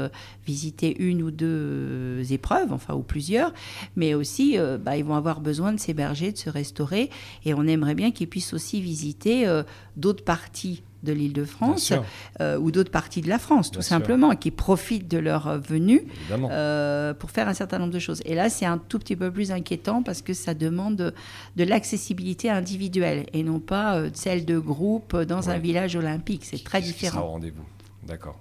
visiter 0.46 0.94
une 1.02 1.22
ou 1.22 1.30
deux 1.30 2.20
épreuves, 2.30 2.72
enfin 2.72 2.94
ou 2.94 3.02
plusieurs, 3.02 3.54
mais 3.96 4.12
aussi 4.12 4.58
bah, 4.80 4.96
ils 4.96 5.04
vont 5.04 5.14
avoir 5.14 5.40
besoin 5.40 5.72
de 5.72 5.80
s'héberger, 5.80 6.32
de 6.32 6.38
se 6.38 6.50
restaurer, 6.50 7.08
et 7.46 7.54
on 7.54 7.66
aimerait 7.66 7.94
bien 7.94 8.10
qu'ils 8.10 8.28
puissent 8.28 8.52
aussi 8.52 8.81
visiter 8.82 9.46
euh, 9.46 9.62
d'autres 9.96 10.24
parties 10.24 10.82
de 11.02 11.12
l'île 11.12 11.32
de 11.32 11.44
France 11.44 11.92
euh, 12.40 12.56
ou 12.58 12.70
d'autres 12.70 12.90
parties 12.92 13.22
de 13.22 13.28
la 13.28 13.40
France, 13.40 13.72
tout 13.72 13.82
simplement, 13.82 14.36
qui 14.36 14.52
profitent 14.52 15.08
de 15.08 15.18
leur 15.18 15.58
venue 15.58 16.04
euh, 16.30 17.12
pour 17.12 17.32
faire 17.32 17.48
un 17.48 17.54
certain 17.54 17.80
nombre 17.80 17.92
de 17.92 17.98
choses. 17.98 18.22
Et 18.24 18.36
là, 18.36 18.48
c'est 18.48 18.66
un 18.66 18.78
tout 18.78 19.00
petit 19.00 19.16
peu 19.16 19.32
plus 19.32 19.50
inquiétant 19.50 20.04
parce 20.04 20.22
que 20.22 20.32
ça 20.32 20.54
demande 20.54 21.12
de, 21.56 21.64
l'accessibilité 21.64 22.50
individuelle 22.50 23.26
et 23.32 23.42
non 23.42 23.58
pas 23.58 24.00
celle 24.12 24.44
de 24.44 24.58
groupe 24.58 25.16
dans 25.16 25.50
un 25.50 25.58
village 25.58 25.96
olympique. 25.96 26.44
C'est 26.44 26.62
très 26.62 26.80
différent. 26.80 27.26
rendez-vous. 27.32 27.64
D'accord. 28.06 28.38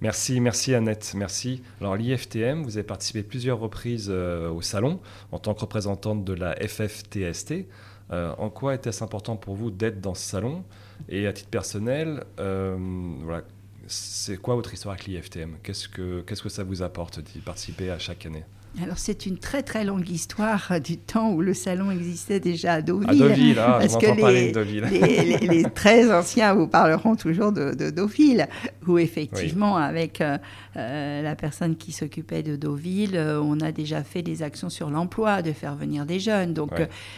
Merci, 0.00 0.40
merci 0.40 0.74
Annette, 0.74 1.12
merci. 1.14 1.62
Alors 1.80 1.96
l'IFTM, 1.96 2.64
vous 2.64 2.76
avez 2.76 2.86
participé 2.86 3.22
plusieurs 3.22 3.60
reprises 3.60 4.10
au 4.10 4.60
salon 4.60 5.00
en 5.30 5.38
tant 5.38 5.54
que 5.54 5.60
représentante 5.60 6.24
de 6.24 6.32
la 6.32 6.54
FFTST. 6.56 7.66
Euh, 8.12 8.34
en 8.38 8.50
quoi 8.50 8.74
était-ce 8.74 9.02
important 9.02 9.36
pour 9.36 9.54
vous 9.54 9.70
d'être 9.70 10.00
dans 10.00 10.14
ce 10.14 10.22
salon? 10.22 10.64
Et 11.08 11.26
à 11.26 11.32
titre 11.32 11.50
personnel, 11.50 12.24
euh, 12.38 12.76
voilà, 13.22 13.42
c'est 13.86 14.36
quoi 14.36 14.54
votre 14.54 14.72
histoire 14.72 14.94
avec 14.94 15.06
l'IFTM 15.06 15.58
qu'est-ce 15.62 15.88
que, 15.88 16.22
qu'est-ce 16.22 16.42
que 16.42 16.48
ça 16.48 16.64
vous 16.64 16.82
apporte 16.82 17.20
d'y 17.20 17.40
participer 17.40 17.90
à 17.90 17.98
chaque 17.98 18.26
année? 18.26 18.44
Alors 18.82 18.98
c'est 18.98 19.24
une 19.24 19.38
très 19.38 19.62
très 19.62 19.84
longue 19.84 20.08
histoire 20.10 20.80
du 20.84 20.98
temps 20.98 21.32
où 21.32 21.40
le 21.40 21.54
salon 21.54 21.90
existait 21.90 22.40
déjà 22.40 22.74
à 22.74 22.82
Deauville. 22.82 23.08
À 23.08 23.14
Deauville, 23.14 23.58
ah, 23.58 23.78
parce 23.80 23.96
que 23.96 24.06
les, 24.06 24.52
les, 24.90 25.38
les, 25.38 25.62
très 25.74 26.12
anciens 26.12 26.52
vous 26.54 26.68
parleront 26.68 27.16
toujours 27.16 27.52
de, 27.52 27.72
Deauville, 27.90 28.46
où 28.86 28.98
effectivement 28.98 29.78
avec 29.78 30.20
euh, 30.20 30.36
euh, 30.76 31.22
la 31.22 31.34
personne 31.36 31.76
qui 31.76 31.92
s'occupait 31.92 32.42
de 32.42 32.56
Deauville, 32.56 33.16
euh, 33.16 33.40
on 33.40 33.60
a 33.60 33.72
déjà 33.72 34.02
fait 34.02 34.20
des 34.20 34.42
actions 34.42 34.68
sur 34.68 34.90
l'emploi, 34.90 35.40
de 35.40 35.52
faire 35.52 35.74
venir 35.74 36.04
des 36.04 36.20
jeunes. 36.20 36.52
Donc 36.52 36.72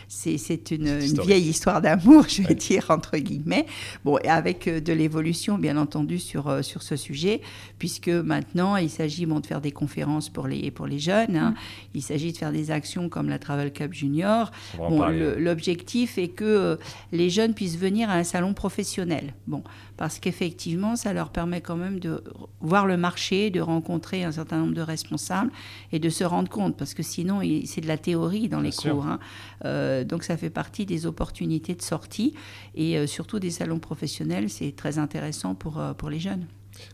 c'est 0.07 0.71
une, 0.71 0.99
vieille 0.99 1.49
histoire 1.49 1.81
d'amour, 1.81 2.27
je 2.29 2.43
vais 2.43 2.55
dire 2.55 2.87
entre 2.91 3.17
guillemets. 3.17 3.67
Bon, 4.05 4.19
et 4.23 4.29
avec 4.29 4.69
de 4.69 4.93
l'évolution 4.93 5.59
bien 5.59 5.77
entendu 5.77 6.21
sur, 6.21 6.65
sur 6.65 6.83
ce 6.83 6.95
sujet, 6.95 7.41
puisque 7.81 8.09
maintenant 8.09 8.77
il 8.77 8.91
s'agit 8.91 9.27
bon, 9.27 9.41
de 9.41 9.47
faire 9.47 9.61
des 9.61 9.73
conférences 9.73 10.29
pour 10.29 10.47
les, 10.47 10.71
pour 10.71 10.87
les 10.87 11.01
jeunes. 11.01 11.37
Hein, 11.37 11.48
il 11.95 12.03
s'agit 12.03 12.33
de 12.33 12.37
faire 12.37 12.53
des 12.53 12.71
actions 12.71 13.09
comme 13.09 13.29
la 13.29 13.39
Travel 13.39 13.73
Cup 13.73 13.93
Junior. 13.93 14.51
Bon, 14.77 15.07
L'objectif 15.09 16.19
est 16.19 16.29
que 16.29 16.45
euh, 16.45 16.77
les 17.13 17.31
jeunes 17.31 17.55
puissent 17.55 17.79
venir 17.79 18.11
à 18.11 18.15
un 18.15 18.25
salon 18.25 18.55
professionnel. 18.55 19.35
Bon, 19.47 19.63
parce 19.97 20.19
qu'effectivement, 20.19 20.97
ça 20.97 21.13
leur 21.13 21.31
permet 21.31 21.61
quand 21.61 21.77
même 21.77 21.99
de 21.99 22.23
voir 22.61 22.87
le 22.87 22.97
marché, 22.97 23.51
de 23.51 23.61
rencontrer 23.61 24.25
un 24.25 24.33
certain 24.33 24.59
nombre 24.59 24.75
de 24.75 24.83
responsables 24.83 25.51
et 25.93 25.99
de 25.99 26.09
se 26.09 26.25
rendre 26.25 26.49
compte, 26.49 26.77
parce 26.77 26.95
que 26.95 27.03
sinon, 27.03 27.41
c'est 27.65 27.81
de 27.81 27.89
la 27.89 27.99
théorie 27.99 28.49
dans 28.49 28.61
les 28.61 28.73
cours. 28.73 29.07
Hein. 29.07 29.19
Euh, 29.65 30.05
donc, 30.05 30.23
ça 30.25 30.37
fait 30.37 30.51
partie 30.51 30.87
des 30.87 31.07
opportunités 31.07 31.75
de 31.75 31.83
sortie 31.83 32.35
et 32.75 32.99
euh, 32.99 33.07
surtout 33.07 33.39
des 33.39 33.51
salons 33.51 33.79
professionnels. 33.79 34.51
C'est 34.51 34.75
très 34.75 34.99
intéressant 34.99 35.55
pour, 35.55 35.83
pour 35.97 36.11
les 36.11 36.21
jeunes. 36.21 36.47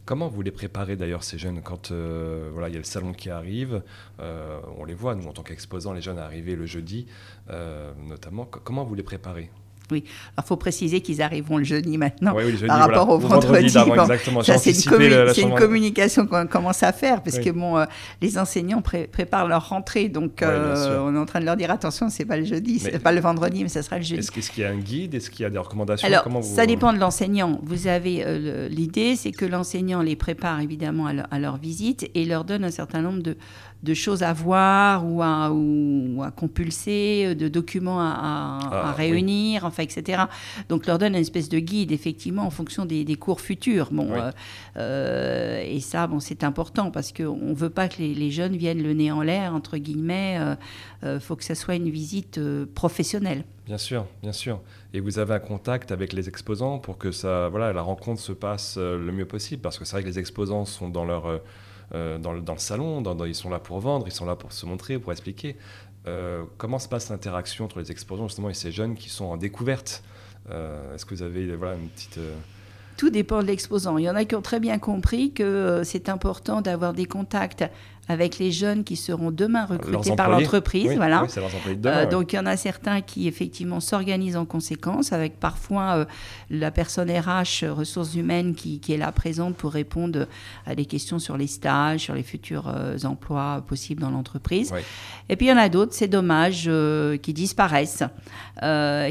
Comment 0.04 0.28
vous 0.28 0.42
les 0.42 0.50
préparez 0.50 0.96
d'ailleurs 0.96 1.24
ces 1.24 1.38
jeunes 1.38 1.62
quand 1.62 1.90
euh, 1.90 2.50
voilà 2.52 2.68
il 2.68 2.72
y 2.72 2.76
a 2.76 2.78
le 2.78 2.84
salon 2.84 3.12
qui 3.12 3.30
arrive, 3.30 3.82
euh, 4.20 4.60
on 4.78 4.84
les 4.84 4.94
voit 4.94 5.14
nous 5.14 5.26
en 5.26 5.32
tant 5.32 5.42
qu'exposants 5.42 5.92
les 5.92 6.02
jeunes 6.02 6.18
arriver 6.18 6.56
le 6.56 6.66
jeudi 6.66 7.06
euh, 7.50 7.92
notamment. 8.06 8.44
Comment 8.44 8.84
vous 8.84 8.94
les 8.94 9.02
préparez? 9.02 9.50
Oui, 9.90 10.04
il 10.36 10.44
faut 10.44 10.56
préciser 10.56 11.00
qu'ils 11.00 11.20
arriveront 11.20 11.58
le 11.58 11.64
jeudi 11.64 11.98
maintenant 11.98 12.34
par 12.66 12.78
rapport 12.78 13.08
au 13.10 13.18
vendredi. 13.18 13.68
c'est 14.56 15.42
une, 15.42 15.54
communication 15.54 16.26
qu'on 16.26 16.46
commence 16.46 16.82
à 16.82 16.92
faire 16.92 17.22
parce 17.22 17.38
que 17.38 17.50
bon, 17.50 17.78
euh, 17.78 17.84
les 18.20 18.38
enseignants 18.38 18.82
préparent 18.82 19.46
leur 19.46 19.68
rentrée, 19.68 20.08
donc 20.08 20.42
euh, 20.42 20.98
on 21.00 21.14
est 21.14 21.18
en 21.18 21.26
train 21.26 21.40
de 21.40 21.44
leur 21.44 21.56
dire 21.56 21.70
attention, 21.70 22.08
c'est 22.08 22.24
pas 22.24 22.36
le 22.36 22.44
jeudi, 22.44 22.78
c'est 22.78 22.98
pas 22.98 23.12
le 23.12 23.20
vendredi, 23.20 23.62
mais 23.62 23.68
ça 23.68 23.82
sera 23.82 23.98
le 23.98 24.04
jeudi. 24.04 24.20
Est-ce 24.20 24.50
qu'il 24.50 24.62
y 24.62 24.66
a 24.66 24.70
un 24.70 24.78
guide? 24.78 25.14
Est-ce 25.14 25.30
qu'il 25.30 25.42
y 25.42 25.46
a 25.46 25.50
des 25.50 25.58
recommandations? 25.58 26.06
Alors, 26.06 26.26
ça 26.42 26.66
dépend 26.66 26.92
de 26.92 26.98
l'enseignant. 26.98 27.60
Vous 27.62 27.86
avez 27.86 28.22
euh, 28.24 28.68
l'idée, 28.68 29.16
c'est 29.16 29.32
que 29.32 29.44
l'enseignant 29.44 30.02
les 30.02 30.16
prépare 30.16 30.60
évidemment 30.60 31.06
à 31.06 31.38
leur 31.38 31.56
visite 31.56 32.10
et 32.14 32.24
leur 32.24 32.44
donne 32.44 32.64
un 32.64 32.70
certain 32.70 33.02
nombre 33.02 33.22
de, 33.22 33.36
de 33.84 33.94
choses 33.94 34.22
à 34.22 34.32
voir 34.32 35.06
ou 35.06 35.22
à, 35.22 35.50
ou 35.52 36.22
à 36.22 36.30
compulser, 36.30 37.34
de 37.34 37.48
documents 37.48 38.00
à, 38.00 38.58
ah, 38.72 38.92
réunir, 38.92 39.64
enfin, 39.64 39.82
etc. 39.82 40.24
Donc, 40.68 40.86
leur 40.86 40.98
donne 40.98 41.14
une 41.14 41.20
espèce 41.20 41.48
de 41.48 41.58
guide, 41.58 41.92
effectivement, 41.92 42.42
en 42.42 42.50
fonction 42.50 42.86
des, 42.86 43.16
cours 43.16 43.40
futurs. 43.40 43.90
Bon, 43.92 44.10
euh, 44.12 44.30
euh, 44.76 45.62
et 45.64 45.80
ça, 45.80 46.06
bon, 46.06 46.18
c'est 46.18 46.42
important 46.42 46.90
parce 46.90 47.12
qu'on 47.12 47.36
ne 47.36 47.54
veut 47.54 47.70
pas 47.70 47.88
que 47.88 47.98
les, 47.98 48.30
jeunes 48.30 48.56
viennent 48.56 48.82
le 48.82 48.94
nez 48.94 49.12
en 49.12 49.22
l'air, 49.22 49.54
entre 49.54 49.76
guillemets. 49.76 50.38
Il 51.02 51.08
euh, 51.08 51.20
faut 51.20 51.36
que 51.36 51.44
ça 51.44 51.54
soit 51.54 51.76
une 51.76 51.90
visite 51.90 52.40
professionnelle. 52.74 53.44
Bien 53.66 53.78
sûr, 53.78 54.06
bien 54.22 54.32
sûr. 54.32 54.60
Et 54.92 55.00
vous 55.00 55.18
avez 55.18 55.34
un 55.34 55.38
contact 55.38 55.90
avec 55.90 56.12
les 56.12 56.28
exposants 56.28 56.78
pour 56.78 56.98
que 56.98 57.12
ça, 57.12 57.48
voilà, 57.48 57.72
la 57.72 57.82
rencontre 57.82 58.20
se 58.20 58.32
passe 58.32 58.76
le 58.76 59.10
mieux 59.12 59.26
possible, 59.26 59.62
parce 59.62 59.78
que 59.78 59.84
c'est 59.84 59.92
vrai 59.92 60.02
que 60.02 60.08
les 60.08 60.18
exposants 60.18 60.64
sont 60.64 60.88
dans 60.88 61.04
leur 61.04 61.26
euh, 61.26 61.38
dans, 62.18 62.32
le, 62.32 62.40
dans, 62.40 62.54
le, 62.54 62.58
salon, 62.58 63.02
ils 63.26 63.34
sont 63.34 63.50
là 63.50 63.58
pour 63.58 63.80
vendre, 63.80 64.06
ils 64.06 64.12
sont 64.12 64.26
là 64.26 64.36
pour 64.36 64.52
se 64.52 64.66
montrer, 64.66 64.98
pour 64.98 65.12
expliquer. 65.12 65.56
Euh, 66.06 66.44
comment 66.58 66.78
se 66.78 66.88
passe 66.88 67.08
l'interaction 67.08 67.64
entre 67.64 67.78
les 67.78 67.90
exposants 67.90 68.28
justement 68.28 68.50
et 68.50 68.54
ces 68.54 68.72
jeunes 68.72 68.94
qui 68.94 69.08
sont 69.08 69.26
en 69.26 69.36
découverte? 69.36 70.02
Euh, 70.50 70.94
Est-ce 70.94 71.06
que 71.06 71.14
vous 71.14 71.22
avez 71.22 71.54
voilà, 71.56 71.74
une 71.74 71.88
petite... 71.88 72.18
Tout 72.96 73.10
dépend 73.10 73.42
de 73.42 73.46
l'exposant. 73.46 73.98
Il 73.98 74.04
y 74.04 74.10
en 74.10 74.14
a 74.14 74.24
qui 74.24 74.36
ont 74.36 74.42
très 74.42 74.60
bien 74.60 74.78
compris 74.78 75.32
que 75.32 75.82
c'est 75.84 76.08
important 76.08 76.60
d'avoir 76.60 76.92
des 76.92 77.06
contacts 77.06 77.64
avec 78.08 78.38
les 78.38 78.52
jeunes 78.52 78.84
qui 78.84 78.96
seront 78.96 79.30
demain 79.30 79.64
recrutés 79.64 80.14
par 80.14 80.28
l'entreprise. 80.28 80.92
voilà. 80.96 81.26
Euh, 81.86 82.06
donc 82.06 82.32
il 82.32 82.36
y 82.36 82.38
en 82.38 82.46
a 82.46 82.56
certains 82.56 83.00
qui 83.00 83.26
effectivement 83.28 83.80
s'organisent 83.80 84.36
en 84.36 84.44
conséquence, 84.44 85.12
avec 85.12 85.40
parfois 85.40 85.96
euh, 85.96 86.04
la 86.50 86.70
personne 86.70 87.10
RH, 87.10 87.64
ressources 87.70 88.14
humaines, 88.14 88.54
qui, 88.54 88.80
est 88.88 88.96
là 88.96 89.10
présente 89.12 89.56
pour 89.56 89.72
répondre 89.72 90.26
à 90.66 90.74
des 90.74 90.84
questions 90.84 91.18
sur 91.18 91.36
les 91.36 91.46
stages, 91.46 92.00
sur 92.02 92.14
les 92.14 92.22
futurs 92.22 92.68
euh, 92.68 92.96
emplois 93.04 93.64
possibles 93.66 94.02
dans 94.02 94.10
l'entreprise. 94.10 94.72
Et 95.28 95.36
puis 95.36 95.46
il 95.46 95.50
y 95.50 95.52
en 95.52 95.56
a 95.56 95.68
d'autres, 95.68 95.94
c'est 95.94 96.08
dommage, 96.08 96.70
qui 97.22 97.32
disparaissent, 97.32 98.02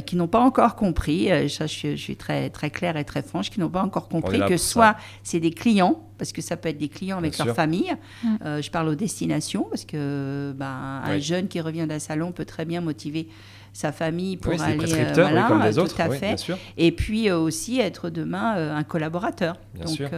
qui 0.06 0.15
n'ont 0.15 0.27
pas 0.27 0.41
encore 0.41 0.75
compris, 0.75 1.29
ça, 1.49 1.65
je, 1.65 1.95
suis 1.95 2.15
très, 2.15 2.49
très 2.51 2.69
claire 2.69 2.97
et 2.97 3.03
très 3.03 3.23
franche, 3.23 3.49
qui 3.49 3.60
n'ont 3.60 3.69
pas 3.69 3.82
encore 3.82 4.08
compris 4.08 4.39
que 4.47 4.58
soit 4.58 4.95
c'est 5.23 5.39
des 5.39 5.51
clients 5.51 5.99
parce 6.17 6.32
que 6.32 6.41
ça 6.41 6.58
peut 6.58 6.69
être 6.69 6.78
des 6.78 6.89
clients 6.89 7.17
avec 7.17 7.38
leur 7.38 7.56
famille. 7.56 7.93
Euh, 8.45 8.62
je 8.62 8.71
parle 8.71 8.88
aux 8.89 8.95
destinations, 8.95 9.67
parce 9.69 9.86
que 9.86 10.54
ben, 10.56 11.02
un 11.04 11.19
jeune 11.19 11.47
qui 11.47 11.62
revient 11.62 11.86
d'un 11.88 11.99
salon 11.99 12.32
peut 12.32 12.45
très 12.45 12.65
bien 12.65 12.82
motiver 12.82 13.28
sa 13.76 13.91
famille 13.91 14.38
pour 14.38 14.54
aller 14.62 14.93
euh, 14.93 15.13
voilà, 15.15 15.47
comme 15.47 15.63
les 15.63 15.80
autres, 15.80 15.95
tout 15.95 16.02
à 16.02 16.10
fait. 16.10 16.36
Et 16.78 16.91
puis 16.91 17.30
euh, 17.30 17.39
aussi 17.39 17.80
être 17.80 18.10
demain 18.10 18.76
un 18.76 18.84
collaborateur. 18.84 19.58
Donc 19.84 20.12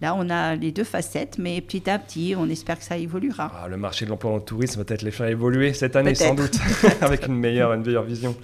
là, 0.00 0.14
on 0.16 0.28
a 0.28 0.54
les 0.54 0.70
deux 0.70 0.84
facettes, 0.84 1.38
mais 1.38 1.60
petit 1.60 1.88
à 1.88 1.98
petit, 1.98 2.34
on 2.36 2.48
espère 2.48 2.78
que 2.78 2.84
ça 2.84 2.96
évoluera. 2.96 3.50
Ah, 3.54 3.68
le 3.68 3.76
marché 3.76 4.04
de 4.04 4.10
l'emploi 4.10 4.32
dans 4.32 4.36
le 4.36 4.42
tourisme 4.42 4.78
va 4.78 4.84
peut-être 4.84 5.02
les 5.02 5.10
faire 5.10 5.26
évoluer 5.26 5.72
cette 5.72 5.96
année 5.96 6.14
sans 6.14 6.34
doute, 6.34 6.58
avec 7.00 7.26
une 7.26 7.36
meilleure, 7.36 7.72
une 7.72 7.84
meilleure 7.84 8.04
vision. 8.04 8.36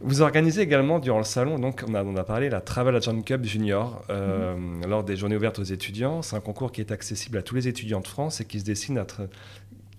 Vous 0.00 0.20
organisez 0.20 0.60
également 0.60 0.98
durant 0.98 1.18
le 1.18 1.24
salon, 1.24 1.58
donc 1.58 1.82
on 1.88 1.94
a, 1.94 2.04
on 2.04 2.16
a 2.16 2.24
parlé, 2.24 2.50
la 2.50 2.60
Travel 2.60 2.94
Agent 2.96 3.22
Cup 3.22 3.44
Junior 3.44 4.04
euh, 4.10 4.54
mhm. 4.54 4.86
lors 4.86 5.04
des 5.04 5.16
journées 5.16 5.36
ouvertes 5.36 5.58
aux 5.58 5.64
étudiants. 5.64 6.20
C'est 6.20 6.36
un 6.36 6.40
concours 6.40 6.70
qui 6.70 6.82
est 6.82 6.92
accessible 6.92 7.38
à 7.38 7.42
tous 7.42 7.54
les 7.54 7.66
étudiants 7.66 8.00
de 8.00 8.06
France 8.06 8.40
et 8.40 8.44
qui 8.44 8.60
se 8.60 8.64
destine 8.64 8.98
à, 8.98 9.06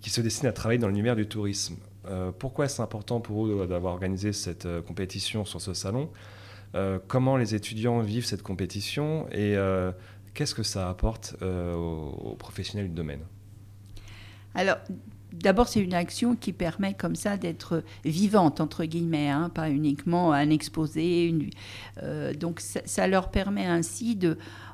qui 0.00 0.10
se 0.10 0.20
destine 0.20 0.48
à 0.48 0.52
travailler 0.52 0.78
dans 0.78 0.86
l'univers 0.86 1.16
du 1.16 1.26
tourisme. 1.26 1.76
Euh, 2.06 2.30
pourquoi 2.36 2.66
est-ce 2.66 2.80
important 2.80 3.20
pour 3.20 3.44
vous 3.44 3.66
d'avoir 3.66 3.92
organisé 3.92 4.32
cette 4.32 4.66
euh, 4.66 4.80
compétition 4.82 5.44
sur 5.44 5.60
ce 5.60 5.74
salon? 5.74 6.10
Comment 7.06 7.38
les 7.38 7.54
étudiants 7.54 8.00
vivent 8.00 8.26
cette 8.26 8.42
compétition 8.42 9.26
et 9.32 9.56
qu'est-ce 10.34 10.54
que 10.54 10.62
ça 10.62 10.90
apporte 10.90 11.34
aux, 11.42 11.44
aux 11.44 12.36
professionnels 12.36 12.88
du 12.88 12.94
domaine? 12.94 13.22
Alors, 14.54 14.76
D'abord, 15.32 15.68
c'est 15.68 15.80
une 15.80 15.94
action 15.94 16.36
qui 16.36 16.52
permet 16.52 16.94
comme 16.94 17.14
ça 17.14 17.36
d'être 17.36 17.82
vivante, 18.04 18.60
entre 18.60 18.84
guillemets, 18.84 19.28
hein, 19.28 19.50
pas 19.54 19.70
uniquement 19.70 20.32
un 20.32 20.50
exposé. 20.50 21.26
Une, 21.26 21.50
euh, 22.02 22.32
donc, 22.32 22.60
ça, 22.60 23.06
leur 23.06 23.30
permet 23.30 23.66
ainsi 23.66 24.18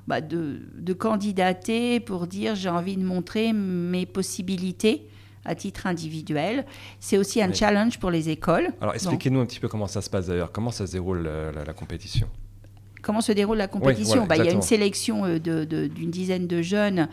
bah, 0.07 0.21
de, 0.21 0.61
de, 0.77 0.93
candidater 0.93 1.99
pour 1.99 2.27
dire 2.27 2.55
j'ai 2.55 2.69
envie 2.69 2.97
de 2.97 3.05
montrer 3.05 3.53
mes 3.53 4.07
possibilités 4.07 5.09
à 5.45 5.55
titre 5.55 5.87
individuel. 5.87 6.65
C'est 7.01 7.19
aussi 7.19 7.43
un 7.43 7.53
challenge 7.53 7.99
pour 7.99 8.11
les 8.11 8.29
écoles. 8.29 8.69
Alors, 8.81 8.95
expliquez-nous 8.95 9.41
un 9.41 9.47
petit 9.47 9.61
peu 9.61 9.69
comment 9.69 9.89
ça 9.89 10.03
se 10.03 10.09
passe 10.09 10.29
d'ailleurs. 10.29 10.53
Comment 10.53 10.71
ça 10.71 10.87
se 10.87 10.93
déroule 10.93 11.29
la 11.55 11.73
compétition? 11.75 12.29
Comment 13.05 13.21
se 13.21 13.33
déroule 13.33 13.59
la 13.59 13.69
compétition. 13.69 14.27
Bah, 14.27 14.37
il 14.37 14.45
y 14.45 14.49
a 14.49 14.53
une 14.53 14.63
sélection 14.63 15.39
d'une 15.39 15.65
de, 15.65 15.87
dizaine 15.87 16.47
de 16.47 16.63
jeunes 16.63 17.09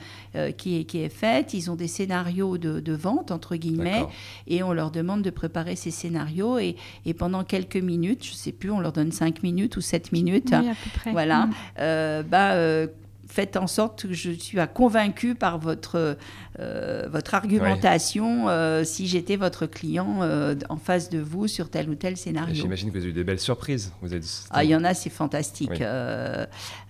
qui, 0.58 0.80
est, 0.80 0.84
qui 0.86 1.00
est 1.00 1.10
faite. 1.10 1.54
Ils 1.54 1.70
ont 1.70 1.76
des 1.76 1.88
scénarios 1.88 2.58
de, 2.58 2.94
vente, 2.94 3.32
entre 3.32 3.56
guillemets, 3.56 4.06
et 4.48 4.64
on 4.64 4.74
leur 4.74 4.92
demande 4.92 5.22
de 5.22 5.30
préparer 5.30 5.76
ces 5.76 5.92
scénarios. 5.92 6.58
Et, 6.60 6.76
et 7.06 7.14
pendant 7.14 7.44
quelques 7.44 7.78
minutes, 7.78 8.26
je 8.26 8.32
ne 8.32 8.36
sais 8.36 8.52
plus, 8.52 8.72
on 8.72 8.80
leur 8.80 8.94
donne 8.94 9.12
5 9.12 9.44
minutes 9.44 9.78
ou 9.78 9.82
7 9.82 10.12
minutes. 10.12 10.50
Oui, 10.52 10.70
à 10.70 10.74
peu 10.74 10.90
près. 10.96 11.12
Voilà. 11.12 11.46
Mm. 11.46 12.24
bah, 12.30 12.88
faites 13.32 13.56
en 13.56 13.68
sorte 13.68 14.08
que 14.08 14.14
je 14.14 14.32
suis 14.32 14.58
convaincue 14.74 15.36
par 15.36 15.58
votre, 15.58 16.18
euh, 16.60 17.08
votre 17.10 17.34
argumentation 17.34 18.50
euh, 18.50 18.84
si 18.84 19.08
j'étais 19.08 19.38
votre 19.38 19.68
client 19.68 20.20
euh, 20.22 20.54
en 20.68 20.76
face 20.76 21.10
de 21.10 21.20
vous 21.20 21.48
sur 21.48 21.70
tel 21.70 21.90
ou 21.90 21.96
tel 21.96 22.18
scénario. 22.18 22.54
J'imagine 22.54 22.90
que 22.90 22.98
vous 22.98 23.04
avez 23.04 23.12
eu 23.12 23.14
des 23.14 23.24
belles 23.24 23.40
surprises. 23.40 23.94
Vous 24.02 24.14
êtes... 24.14 24.26
Ah, 24.50 24.66
il 24.66 24.70
y 24.70 24.76
en 24.76 24.84
a, 24.84 24.94
c'est 24.94 25.10
fantastique. 25.10 25.82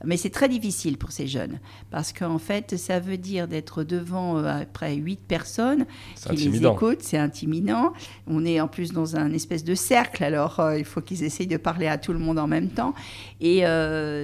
mais 0.04 0.18
c'est 0.18 0.32
très 0.32 0.50
difficile 0.50 0.98
pour 0.98 1.12
ces 1.12 1.28
jeunes 1.28 1.60
parce 1.92 2.12
qu'en 2.12 2.40
fait, 2.40 2.76
ça 2.76 3.00
veut 3.00 3.18
dire 3.18 3.48
d'être 3.48 3.84
devant 3.84 4.44
après 4.44 4.96
huit 4.96 5.20
personnes 5.20 5.86
qui 6.28 6.36
les 6.36 6.66
écoutent. 6.66 7.04
C'est 7.04 7.20
intimidant. 7.20 7.94
On 8.26 8.46
est 8.46 8.60
en 8.60 8.68
plus 8.68 8.94
dans 8.94 9.16
un 9.16 9.32
espèce 9.32 9.64
de 9.64 9.76
cercle, 9.76 10.24
alors 10.24 10.60
il 10.76 10.86
faut 10.86 11.02
qu'ils 11.02 11.24
essayent 11.24 11.46
de 11.46 11.58
parler 11.58 11.86
à 11.86 12.00
tout 12.00 12.14
le 12.14 12.20
monde 12.20 12.40
en 12.40 12.48
même 12.48 12.70
temps. 12.70 12.96
Et 13.42 13.64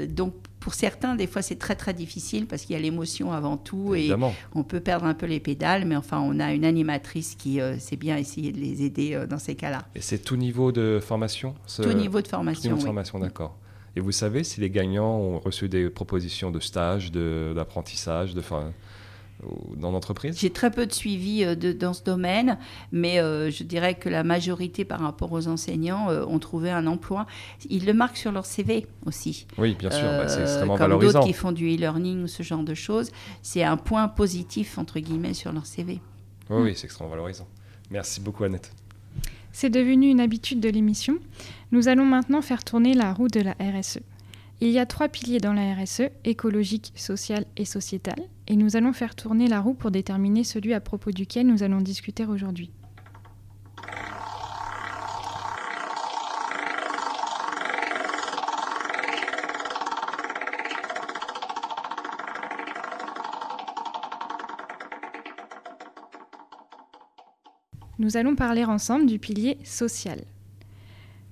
donc, 0.07 0.33
pour 0.67 0.73
certains, 0.73 1.15
des 1.15 1.27
fois, 1.27 1.41
c'est 1.41 1.55
très 1.55 1.75
très 1.77 1.93
difficile 1.93 2.45
parce 2.45 2.63
qu'il 2.63 2.75
y 2.75 2.77
a 2.77 2.81
l'émotion 2.81 3.31
avant 3.31 3.55
tout 3.55 3.95
et 3.95 4.11
on 4.53 4.63
peut 4.63 4.81
perdre 4.81 5.05
un 5.05 5.13
peu 5.13 5.25
les 5.25 5.39
pédales, 5.39 5.85
mais 5.85 5.95
enfin, 5.95 6.19
on 6.19 6.41
a 6.41 6.51
une 6.51 6.65
animatrice 6.65 7.35
qui 7.35 7.61
euh, 7.61 7.79
sait 7.79 7.95
bien 7.95 8.17
essayer 8.17 8.51
de 8.51 8.59
les 8.59 8.83
aider 8.83 9.13
euh, 9.13 9.25
dans 9.27 9.39
ces 9.39 9.55
cas-là. 9.55 9.85
Et 9.95 10.01
c'est 10.01 10.17
tout 10.17 10.35
niveau 10.35 10.73
de 10.73 10.99
formation 11.01 11.55
Tout 11.73 11.93
niveau 11.93 12.21
de 12.21 12.27
formation. 12.27 12.63
Tout 12.63 12.67
niveau 12.67 12.81
de 12.81 12.85
formation, 12.85 13.17
d'accord. 13.17 13.55
Et 13.95 14.01
vous 14.01 14.11
savez 14.11 14.43
si 14.43 14.59
les 14.59 14.69
gagnants 14.69 15.15
ont 15.17 15.39
reçu 15.39 15.69
des 15.69 15.89
propositions 15.89 16.51
de 16.51 16.59
stage, 16.59 17.13
d'apprentissage, 17.13 18.33
de, 18.33 18.41
de, 18.41 18.45
dans 19.75 19.91
l'entreprise 19.91 20.37
J'ai 20.39 20.49
très 20.49 20.71
peu 20.71 20.85
de 20.85 20.93
suivi 20.93 21.43
euh, 21.43 21.55
de, 21.55 21.71
dans 21.71 21.93
ce 21.93 22.03
domaine, 22.03 22.57
mais 22.91 23.19
euh, 23.19 23.51
je 23.51 23.63
dirais 23.63 23.95
que 23.95 24.09
la 24.09 24.23
majorité 24.23 24.85
par 24.85 24.99
rapport 24.99 25.31
aux 25.31 25.47
enseignants 25.47 26.09
euh, 26.09 26.25
ont 26.25 26.39
trouvé 26.39 26.71
un 26.71 26.87
emploi. 26.87 27.27
Ils 27.69 27.85
le 27.85 27.93
marquent 27.93 28.17
sur 28.17 28.31
leur 28.31 28.45
CV 28.45 28.87
aussi. 29.05 29.45
Oui, 29.57 29.75
bien 29.77 29.91
sûr, 29.91 30.07
bah, 30.07 30.27
c'est 30.27 30.41
extrêmement 30.41 30.73
comme 30.73 30.87
valorisant. 30.87 31.19
d'autres 31.19 31.27
qui 31.27 31.33
font 31.33 31.51
du 31.51 31.67
e-learning 31.75 32.23
ou 32.23 32.27
ce 32.27 32.43
genre 32.43 32.63
de 32.63 32.73
choses, 32.73 33.11
c'est 33.41 33.63
un 33.63 33.77
point 33.77 34.07
positif, 34.07 34.77
entre 34.77 34.99
guillemets, 34.99 35.33
sur 35.33 35.51
leur 35.51 35.65
CV. 35.65 35.99
Oui, 36.49 36.63
oui 36.63 36.73
c'est 36.75 36.85
extrêmement 36.85 37.11
valorisant. 37.11 37.47
Merci 37.91 38.21
beaucoup, 38.21 38.43
Annette. 38.43 38.71
C'est 39.51 39.69
devenu 39.69 40.09
une 40.09 40.19
habitude 40.19 40.59
de 40.59 40.69
l'émission. 40.69 41.17
Nous 41.71 41.87
allons 41.87 42.05
maintenant 42.05 42.41
faire 42.41 42.63
tourner 42.63 42.93
la 42.93 43.13
roue 43.13 43.27
de 43.27 43.41
la 43.41 43.53
RSE. 43.53 43.99
Il 44.59 44.69
y 44.69 44.79
a 44.79 44.87
trois 44.87 45.07
piliers 45.07 45.37
dans 45.37 45.53
la 45.53 45.75
RSE, 45.75 46.09
écologique, 46.23 46.91
social 46.95 47.45
et 47.57 47.65
sociétal, 47.65 48.17
et 48.47 48.55
nous 48.55 48.75
allons 48.75 48.91
faire 48.91 49.13
tourner 49.13 49.47
la 49.47 49.61
roue 49.61 49.75
pour 49.75 49.91
déterminer 49.91 50.43
celui 50.43 50.73
à 50.73 50.79
propos 50.79 51.11
duquel 51.11 51.45
nous 51.45 51.61
allons 51.61 51.79
discuter 51.79 52.25
aujourd'hui. 52.25 52.71
Nous 67.99 68.17
allons 68.17 68.35
parler 68.35 68.63
ensemble 68.63 69.05
du 69.05 69.19
pilier 69.19 69.59
social. 69.63 70.19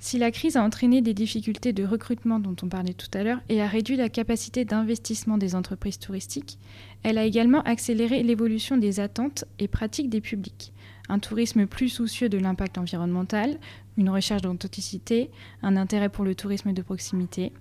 Si 0.05 0.19
la 0.19 0.29
crise 0.29 0.55
a 0.55 0.61
entraîné 0.61 1.01
des 1.01 1.15
difficultés 1.15 1.73
de 1.73 1.83
recrutement 1.83 2.37
dont 2.37 2.55
on 2.61 2.69
parlait 2.69 2.93
tout 2.93 3.09
à 3.15 3.23
l'heure 3.23 3.41
et 3.49 3.59
a 3.59 3.65
réduit 3.65 3.95
la 3.95 4.07
capacité 4.07 4.63
d'investissement 4.63 5.39
des 5.39 5.55
entreprises 5.55 5.97
touristiques, 5.97 6.59
elle 7.01 7.17
a 7.17 7.25
également 7.25 7.63
accéléré 7.63 8.21
l'évolution 8.21 8.77
des 8.77 8.99
attentes 8.99 9.45
et 9.57 9.67
pratiques 9.67 10.11
des 10.11 10.21
publics. 10.21 10.73
Un 11.09 11.17
tourisme 11.17 11.65
plus 11.65 11.89
soucieux 11.89 12.29
de 12.29 12.37
l'impact 12.37 12.77
environnemental, 12.77 13.57
une 13.97 14.11
recherche 14.11 14.43
d'authenticité, 14.43 15.31
un 15.63 15.75
intérêt 15.75 16.09
pour 16.09 16.23
le 16.23 16.35
tourisme 16.35 16.71
de 16.71 16.83
proximité. 16.83 17.51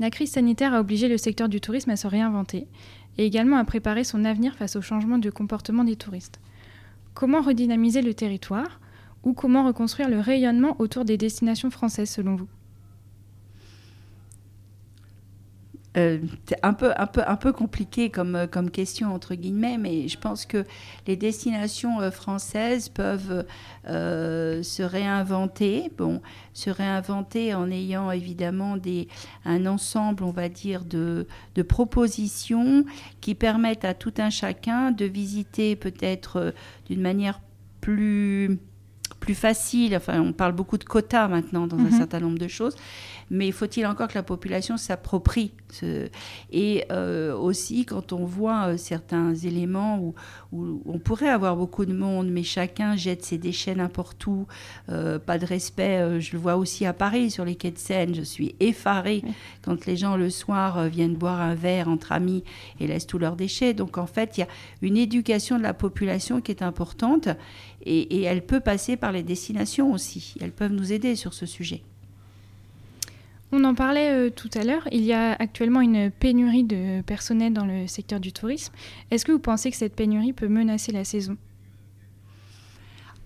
La 0.00 0.10
crise 0.10 0.32
sanitaire 0.32 0.74
a 0.74 0.80
obligé 0.80 1.06
le 1.06 1.18
secteur 1.18 1.48
du 1.48 1.60
tourisme 1.60 1.90
à 1.90 1.96
se 1.96 2.08
réinventer 2.08 2.66
et 3.16 3.26
également 3.26 3.58
à 3.58 3.64
préparer 3.64 4.02
son 4.02 4.24
avenir 4.24 4.56
face 4.56 4.74
au 4.74 4.82
changement 4.82 5.18
de 5.18 5.30
comportement 5.30 5.84
des 5.84 5.94
touristes. 5.94 6.40
Comment 7.14 7.42
redynamiser 7.42 8.02
le 8.02 8.12
territoire? 8.12 8.80
Ou 9.24 9.32
comment 9.32 9.66
reconstruire 9.66 10.08
le 10.08 10.20
rayonnement 10.20 10.76
autour 10.78 11.04
des 11.04 11.16
destinations 11.16 11.70
françaises 11.70 12.10
selon 12.10 12.36
vous? 12.36 12.48
Euh, 15.96 16.18
c'est 16.46 16.58
un 16.64 16.72
peu, 16.72 16.92
un, 16.96 17.06
peu, 17.06 17.22
un 17.24 17.36
peu 17.36 17.52
compliqué 17.52 18.10
comme, 18.10 18.34
euh, 18.34 18.46
comme 18.48 18.70
question, 18.70 19.14
entre 19.14 19.36
guillemets, 19.36 19.78
mais 19.78 20.08
je 20.08 20.18
pense 20.18 20.44
que 20.44 20.64
les 21.06 21.14
destinations 21.14 22.00
euh, 22.00 22.10
françaises 22.10 22.88
peuvent 22.88 23.44
se 23.86 24.82
réinventer. 24.82 25.92
Bon, 25.96 26.20
se 26.52 26.70
réinventer 26.70 27.54
en 27.54 27.70
ayant 27.70 28.10
évidemment 28.10 28.76
des, 28.76 29.06
un 29.44 29.66
ensemble, 29.66 30.24
on 30.24 30.32
va 30.32 30.48
dire, 30.48 30.84
de 30.84 31.26
propositions 31.68 32.84
qui 33.20 33.34
permettent 33.34 33.84
à 33.84 33.94
tout 33.94 34.14
un 34.18 34.30
chacun 34.30 34.90
de 34.90 35.04
visiter 35.04 35.76
peut-être 35.76 36.54
d'une 36.86 37.02
manière 37.02 37.40
plus 37.80 38.58
plus 39.24 39.34
facile. 39.34 39.96
Enfin, 39.96 40.20
on 40.20 40.32
parle 40.32 40.52
beaucoup 40.52 40.78
de 40.78 40.84
quotas 40.84 41.28
maintenant 41.28 41.66
dans 41.66 41.78
un 41.78 41.90
mhm. 41.90 41.98
certain 41.98 42.20
nombre 42.20 42.38
de 42.38 42.48
choses 42.48 42.76
mais 43.30 43.50
faut-il 43.52 43.86
encore 43.86 44.08
que 44.08 44.14
la 44.14 44.22
population 44.22 44.76
s'approprie 44.76 45.52
ce... 45.70 46.08
Et 46.52 46.84
euh, 46.90 47.36
aussi, 47.36 47.84
quand 47.84 48.12
on 48.12 48.24
voit 48.24 48.68
euh, 48.68 48.76
certains 48.76 49.34
éléments 49.34 49.98
où, 49.98 50.14
où, 50.52 50.82
on 50.86 50.98
pourrait 50.98 51.28
avoir 51.28 51.56
beaucoup 51.56 51.84
de 51.84 51.92
monde, 51.92 52.28
mais 52.30 52.42
chacun 52.42 52.96
jette 52.96 53.24
ses 53.24 53.38
déchets 53.38 53.74
n'importe 53.74 54.26
où, 54.26 54.46
euh, 54.88 55.18
pas 55.18 55.38
de 55.38 55.46
respect, 55.46 56.20
je 56.20 56.32
le 56.32 56.38
vois 56.38 56.56
aussi 56.56 56.86
à 56.86 56.92
Paris, 56.92 57.30
sur 57.30 57.44
les 57.44 57.56
quais 57.56 57.70
de 57.70 57.78
Seine, 57.78 58.14
je 58.14 58.22
suis 58.22 58.54
effarée 58.60 59.22
quand 59.62 59.86
les 59.86 59.96
gens 59.96 60.16
le 60.16 60.30
soir 60.30 60.88
viennent 60.88 61.16
boire 61.16 61.40
un 61.40 61.54
verre 61.54 61.88
entre 61.88 62.12
amis 62.12 62.44
et 62.80 62.86
laissent 62.86 63.06
tous 63.06 63.18
leurs 63.18 63.36
déchets. 63.36 63.74
Donc 63.74 63.98
en 63.98 64.06
fait, 64.06 64.36
il 64.36 64.40
y 64.40 64.42
a 64.44 64.48
une 64.82 64.96
éducation 64.96 65.58
de 65.58 65.62
la 65.62 65.74
population 65.74 66.40
qui 66.40 66.52
est 66.52 66.62
importante 66.62 67.28
et, 67.82 68.00
et 68.16 68.22
elle 68.22 68.44
peut 68.44 68.60
passer 68.60 68.96
par 68.96 69.12
les 69.12 69.22
destinations 69.22 69.92
aussi. 69.92 70.34
Elles 70.40 70.52
peuvent 70.52 70.72
nous 70.72 70.92
aider 70.92 71.16
sur 71.16 71.34
ce 71.34 71.46
sujet. 71.46 71.82
On 73.56 73.62
en 73.62 73.76
parlait 73.76 74.10
euh, 74.10 74.30
tout 74.30 74.50
à 74.54 74.64
l'heure, 74.64 74.88
il 74.90 75.02
y 75.02 75.12
a 75.12 75.30
actuellement 75.34 75.80
une 75.80 76.10
pénurie 76.10 76.64
de 76.64 77.02
personnel 77.02 77.52
dans 77.52 77.64
le 77.64 77.86
secteur 77.86 78.18
du 78.18 78.32
tourisme. 78.32 78.74
Est-ce 79.12 79.24
que 79.24 79.30
vous 79.30 79.38
pensez 79.38 79.70
que 79.70 79.76
cette 79.76 79.94
pénurie 79.94 80.32
peut 80.32 80.48
menacer 80.48 80.90
la 80.90 81.04
saison? 81.04 81.36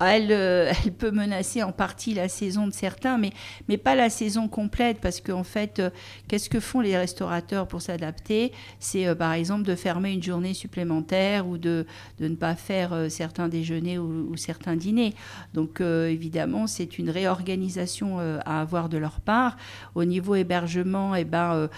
Elle, 0.01 0.31
euh, 0.31 0.73
elle, 0.85 0.93
peut 0.93 1.11
menacer 1.11 1.63
en 1.63 1.73
partie 1.73 2.15
la 2.15 2.29
saison 2.29 2.67
de 2.67 2.73
certains, 2.73 3.19
mais, 3.19 3.33
mais 3.69 3.77
pas 3.77 3.95
la 3.95 4.11
saison 4.11 4.49
complète, 4.49 4.99
parce 5.01 5.21
qu'en 5.21 5.45
fait, 5.45 5.81
euh, 5.81 5.91
qu'est-ce 6.29 6.49
que 6.49 6.61
font 6.61 6.81
les 6.81 6.97
restaurateurs 6.97 7.67
pour 7.67 7.83
s'adapter? 7.83 8.53
C'est 8.79 9.07
euh, 9.07 9.15
par 9.15 9.33
exemple 9.33 9.65
de 9.65 9.75
fermer 9.75 10.13
une 10.13 10.23
journée 10.23 10.55
supplémentaire 10.55 11.49
ou 11.49 11.59
de, 11.59 11.87
de 12.21 12.29
ne 12.29 12.37
pas 12.37 12.55
faire 12.55 13.11
certains 13.11 13.49
déjeuners 13.49 13.99
ou, 13.99 14.37
certains 14.37 14.77
dîners. 14.77 15.15
Donc 15.55 15.81
évidemment, 15.81 16.67
c'est 16.67 16.99
une 16.99 17.11
réorganisation 17.11 18.19
à 18.19 18.61
avoir 18.61 18.89
de 18.89 18.99
leur 18.99 19.21
part. 19.21 19.57
Au 19.95 20.05
niveau 20.05 20.35
hébergement, 20.35 21.15
eh 21.15 21.25
ben, 21.25 21.69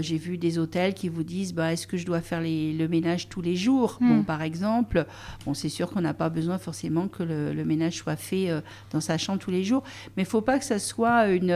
j'ai 0.00 0.16
vu 0.16 0.38
des 0.38 0.58
hôtels 0.58 0.94
qui 0.94 1.08
vous 1.08 1.24
disent, 1.24 1.52
bah, 1.52 1.72
est-ce 1.72 1.86
que 1.86 1.96
je 1.96 2.06
dois 2.06 2.20
faire 2.20 2.40
le 2.40 2.86
ménage 2.86 3.28
tous 3.28 3.42
les 3.42 3.56
jours? 3.56 3.98
Bon, 4.00 4.18
hmm. 4.18 4.24
Par 4.24 4.42
exemple, 4.42 5.06
bon, 5.44 5.54
c'est 5.54 5.68
sûr 5.68 5.90
qu'on 5.90 6.00
n'a 6.00 6.14
pas 6.14 6.28
besoin 6.28 6.58
forcément 6.58 7.08
que 7.08 7.22
le, 7.22 7.52
le 7.52 7.64
ménage 7.66 7.94
soit 7.94 8.16
fait 8.16 8.50
euh, 8.50 8.60
dans 8.92 9.00
sa 9.00 9.18
chambre 9.18 9.38
tous 9.38 9.50
les 9.50 9.64
jours. 9.64 9.82
Mais 10.16 10.22
il 10.22 10.26
ne 10.26 10.30
faut 10.30 10.40
pas 10.40 10.58
que 10.58 10.64
ce 10.64 10.78
soit 10.78 11.28
une, 11.28 11.50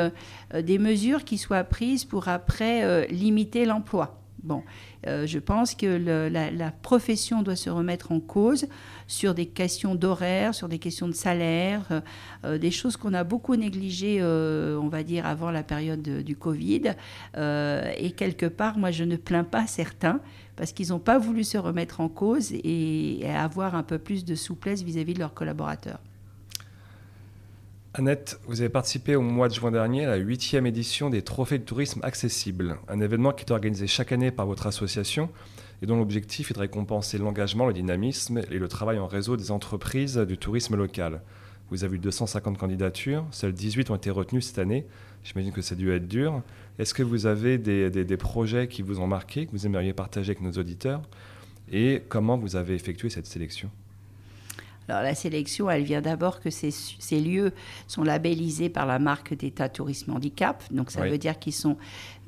euh, 0.55 0.63
des 0.63 0.79
mesures 0.79 1.25
qui 1.25 1.39
soient 1.39 1.65
prises 1.65 2.05
pour 2.05 2.29
après 2.29 2.85
euh, 2.85 3.07
limiter 3.07 3.65
l'emploi. 3.65 4.20
Bon, 4.43 4.63
je 5.05 5.39
pense 5.39 5.75
que 5.75 5.87
la, 5.87 6.71
profession 6.71 7.43
doit 7.43 7.57
se 7.57 7.71
remettre 7.71 8.13
en 8.13 8.21
cause 8.21 8.67
sur 9.07 9.35
des 9.35 9.47
questions 9.47 9.95
d'horaire, 9.95 10.55
sur 10.55 10.69
des 10.69 10.79
questions 10.79 11.09
de 11.09 11.13
salaire, 11.13 12.03
des 12.45 12.71
choses 12.71 12.97
qu'on 12.97 13.15
a 13.15 13.25
beaucoup 13.25 13.57
négligées, 13.57 14.23
on 14.23 14.89
va 14.89 15.03
dire, 15.03 15.27
avant 15.27 15.51
la 15.51 15.63
période 15.63 16.03
du 16.03 16.37
Covid. 16.37 16.95
et 17.37 18.13
quelque 18.17 18.47
part, 18.47 18.79
moi, 18.79 18.91
je 18.91 19.05
ne 19.05 19.17
plains 19.17 19.45
pas 19.45 19.67
certains 19.67 20.21
parce 20.57 20.73
qu'ils 20.73 20.89
n'ont 20.89 20.99
pas 20.99 21.19
voulu 21.19 21.45
se 21.45 21.59
remettre 21.59 22.01
en 22.01 22.09
cause 22.09 22.53
et, 22.53 23.25
avoir 23.35 23.75
un 23.75 23.83
peu 23.83 23.99
plus 23.99 24.25
de 24.25 24.35
souplesse 24.35 24.83
vis 24.83 24.99
à 24.99 25.03
-vis 25.03 25.15
de 25.15 25.19
leurs 25.19 25.35
collaborateurs. 25.35 26.01
Annette, 27.93 28.39
vous 28.47 28.61
avez 28.61 28.69
participé 28.69 29.17
au 29.17 29.21
mois 29.21 29.49
de 29.49 29.55
juin 29.55 29.73
dernier 29.73 30.05
à 30.05 30.11
la 30.11 30.17
huitième 30.17 30.65
édition 30.65 31.11
des 31.11 31.23
Trophées 31.23 31.59
de 31.59 31.65
tourisme 31.65 31.99
accessible, 32.05 32.79
un 32.87 33.01
événement 33.01 33.33
qui 33.33 33.45
est 33.45 33.51
organisé 33.51 33.89
chaque 33.89 34.13
année 34.13 34.31
par 34.31 34.47
votre 34.47 34.69
association 34.69 35.29
et 35.83 35.87
dont 35.87 35.97
l'objectif 35.97 36.53
est 36.53 36.55
de 36.55 36.61
récompenser 36.61 37.19
l'engagement, 37.19 37.67
le 37.67 37.73
dynamisme 37.73 38.43
et 38.49 38.61
le 38.61 38.69
travail 38.69 39.01
en 39.01 39.09
réseau 39.09 39.37
des 39.37 39.51
entreprises 39.51 40.19
du 40.19 40.39
tourisme 40.39 40.77
local. 40.77 41.21
Vous 41.71 41.83
avez 41.83 41.97
eu 41.97 41.99
250 41.99 42.59
candidatures, 42.59 43.27
seules 43.33 43.55
18 43.55 43.91
ont 43.91 43.97
été 43.97 44.11
retenues 44.11 44.41
cette 44.41 44.61
année. 44.61 44.87
J'imagine 45.25 45.51
que 45.51 45.61
ça 45.61 45.75
a 45.75 45.77
dû 45.77 45.91
être 45.91 46.07
dur. 46.07 46.43
Est-ce 46.79 46.95
que 46.95 47.03
vous 47.03 47.27
avez 47.27 47.59
des, 47.59 47.91
des, 47.91 48.17
projets 48.17 48.69
qui 48.69 48.83
vous 48.83 49.01
ont 49.01 49.09
marqué, 49.09 49.47
que 49.47 49.51
vous 49.51 49.67
aimeriez 49.67 49.95
partager 49.95 50.31
avec 50.31 50.43
nos 50.43 50.53
auditeurs? 50.53 51.03
Et 51.73 52.05
comment 52.09 52.39
vous 52.39 52.55
avez 52.55 52.75
effectué 52.75 53.11
cette 53.11 53.27
sélection? 53.27 53.69
Alors 54.91 55.03
la 55.03 55.15
sélection, 55.15 55.71
elle 55.71 55.85
vient 55.85 56.01
d'abord 56.01 56.41
que 56.41 56.51
ces, 56.51 56.71
ces, 56.71 57.21
lieux 57.21 57.53
sont 57.87 58.03
labellisés 58.03 58.69
par 58.69 58.87
la 58.87 58.99
marque 58.99 59.35
d'État 59.35 59.69
Tourisme 59.69 60.13
Handicap. 60.13 60.63
Donc 60.71 60.91
ça 60.91 61.03
veut 61.07 61.19
dire 61.19 61.39
qu'ils 61.39 61.55
sont 61.55 61.77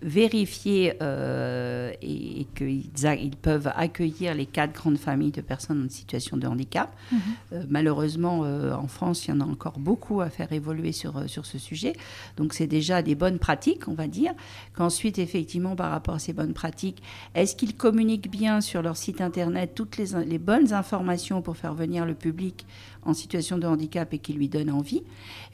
vérifier 0.03 0.95
euh, 1.01 1.93
et, 2.03 2.47
qu'ils 2.55 2.91
ils 3.05 3.37
peuvent 3.37 3.71
accueillir 3.75 4.35
les 4.35 4.47
quatre 4.47 4.73
grandes 4.73 4.99
familles 4.99 5.31
de 5.31 5.41
personnes 5.41 5.87
en 5.87 5.89
situation 5.89 6.37
de 6.37 6.47
handicap. 6.47 6.95
Mhm. 7.11 7.21
Euh, 7.53 7.65
malheureusement, 7.69 8.43
euh, 8.45 8.73
en 8.73 8.89
France, 8.89 9.27
il 9.27 9.31
y 9.31 9.33
en 9.33 9.41
a 9.41 9.45
encore 9.45 9.79
beaucoup 9.79 10.21
à 10.21 10.31
faire 10.31 10.53
évoluer 10.53 10.93
sur, 10.93 11.29
sur 11.29 11.47
ce 11.47 11.59
sujet. 11.59 11.95
Donc, 12.37 12.53
c'est 12.53 12.67
déjà 12.67 13.03
des 13.03 13.15
bonnes 13.15 13.39
pratiques, 13.39 13.89
on 13.89 13.95
va 13.95 14.09
dire. 14.09 14.33
Qu'ensuite, 14.75 15.19
effectivement, 15.19 15.77
par 15.77 15.91
rapport 15.91 16.15
à 16.15 16.19
ces 16.19 16.33
bonnes 16.33 16.55
pratiques, 16.55 17.03
est-ce 17.35 17.55
qu'ils 17.57 17.77
communiquent 17.77 18.31
bien 18.31 18.61
sur 18.61 18.83
leur 18.83 18.97
site 18.97 19.21
internet 19.21 19.73
toutes 19.75 19.97
les, 19.97 20.25
les 20.25 20.39
bonnes 20.39 20.73
informations 20.73 21.43
pour 21.43 21.57
faire 21.57 21.75
venir 21.75 22.05
le 22.05 22.15
public 22.15 22.67
en 23.05 23.15
situation 23.15 23.59
de 23.59 23.67
handicap 23.67 24.13
et 24.15 24.19
qui 24.19 24.33
lui 24.33 24.49
donne 24.49 24.71
envie. 24.71 25.03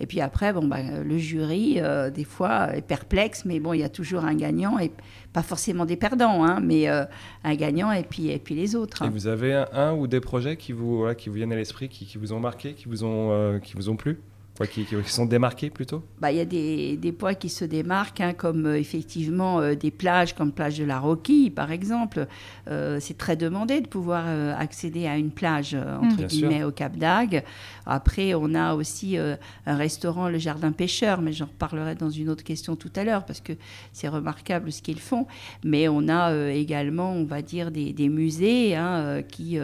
Et 0.01 0.07
puis 0.07 0.21
après, 0.21 0.53
bon, 0.53 0.67
bah, 0.67 1.03
le 1.03 1.19
jury, 1.19 1.77
euh, 1.79 2.11
des 2.11 2.25
fois, 2.25 2.77
est 2.77 2.83
perplexe, 2.83 3.45
mais 3.45 3.61
bon, 3.61 3.73
il 3.73 3.81
y 3.81 3.85
a 3.85 3.89
toujours 3.89 4.25
un 4.25 4.35
gagnant 4.35 4.79
et 4.79 4.91
pas 5.33 5.43
forcément 5.43 5.87
des 5.87 5.97
perdants, 5.97 6.45
hein, 6.45 6.61
mais 6.61 6.89
euh, 6.89 7.05
un 7.45 7.55
gagnant 7.55 7.93
et 7.93 8.03
puis, 8.03 8.29
et 8.29 8.39
puis 8.39 8.55
les 8.55 8.75
autres. 8.77 9.05
Et 9.05 9.09
vous 9.09 9.27
avez 9.27 9.65
un, 9.73 9.93
ou 9.93 10.07
des 10.07 10.21
projets 10.21 10.57
qui 10.57 10.73
vous, 10.73 11.07
qui 11.17 11.29
vous 11.29 11.37
viennent 11.37 11.53
à 11.53 11.57
l'esprit, 11.57 11.89
qui, 11.89 12.19
vous 12.19 12.33
ont 12.33 12.41
marqué, 12.41 12.75
qui 12.75 12.87
vous 12.87 13.05
ont, 13.05 13.31
euh, 13.33 13.59
qui 13.59 13.75
vous 13.75 13.89
ont 13.89 13.97
plu? 13.97 14.19
Qui, 14.67 14.87
sont 15.07 15.27
démarqués 15.27 15.71
plutôt? 15.71 16.03
Bah, 16.21 16.33
Il 16.33 16.39
y 16.39 16.41
a 16.41 16.45
des, 16.45 16.97
des 16.97 17.13
points 17.13 17.35
qui 17.35 17.49
se 17.49 17.65
démarquent, 17.65 18.21
hein, 18.21 18.33
comme 18.33 18.67
euh, 18.67 18.79
effectivement 18.79 19.61
euh, 19.61 19.75
des 19.75 19.91
plages, 19.91 20.35
comme 20.35 20.53
plage 20.53 20.79
de 20.79 20.85
la 20.85 20.99
Roquille 20.99 21.51
par 21.51 21.71
exemple. 21.71 22.27
Euh, 22.69 22.99
c'est 23.01 23.17
très 23.17 23.37
demandé 23.37 23.81
de 23.81 23.87
pouvoir 23.87 24.27
accéder 24.59 25.07
à 25.07 25.17
une 25.17 25.31
plage, 25.31 25.75
entre 25.75 26.25
guillemets, 26.25 26.65
au 26.65 26.73
Cap 26.73 26.97
d'Agde. 26.97 27.43
Après, 27.87 28.35
on 28.35 28.55
a 28.55 28.75
aussi 28.75 29.17
un 29.17 29.77
restaurant, 29.77 30.29
le 30.29 30.39
Jardin 30.39 30.73
Pêcheur, 30.73 31.21
mais 31.21 31.33
j'en 31.33 31.47
reparlerai 31.47 31.95
dans 31.95 32.11
une 32.11 32.29
autre 32.29 32.45
question 32.45 32.77
tout 32.77 32.91
à 32.97 33.05
l'heure, 33.05 33.25
parce 33.25 33.41
que 33.41 33.53
c'est 33.93 34.09
remarquable 34.09 34.73
ce 34.73 34.83
qu'ils 34.83 35.01
font. 35.01 35.27
Mais 35.65 35.89
on 35.89 36.09
a 36.09 36.51
également, 36.51 37.13
on 37.13 37.25
va 37.25 37.43
dire, 37.43 37.71
des, 37.71 37.93
des 37.93 38.09
musées, 38.09 38.77
hein, 38.77 39.23
qui, 39.23 39.59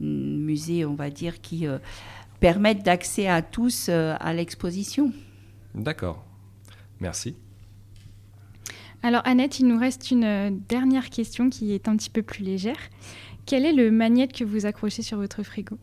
musées, 0.00 0.84
on 0.84 0.94
va 0.94 1.10
dire, 1.10 1.40
qui 1.40 1.66
permettre 2.40 2.82
d'accès 2.82 3.28
à 3.28 3.42
tous 3.42 3.86
euh, 3.88 4.14
à 4.20 4.32
l'exposition. 4.32 5.12
D'accord. 5.74 6.24
Merci. 7.00 7.36
Alors 9.02 9.22
Annette, 9.24 9.60
il 9.60 9.66
nous 9.66 9.78
reste 9.78 10.10
une 10.10 10.24
euh, 10.24 10.50
dernière 10.50 11.10
question 11.10 11.50
qui 11.50 11.72
est 11.72 11.88
un 11.88 11.96
petit 11.96 12.10
peu 12.10 12.22
plus 12.22 12.42
légère. 12.42 12.78
Quel 13.46 13.64
est 13.64 13.72
le 13.72 13.90
magnète 13.90 14.32
que 14.32 14.44
vous 14.44 14.66
accrochez 14.66 15.02
sur 15.02 15.18
votre 15.18 15.42
frigo? 15.42 15.78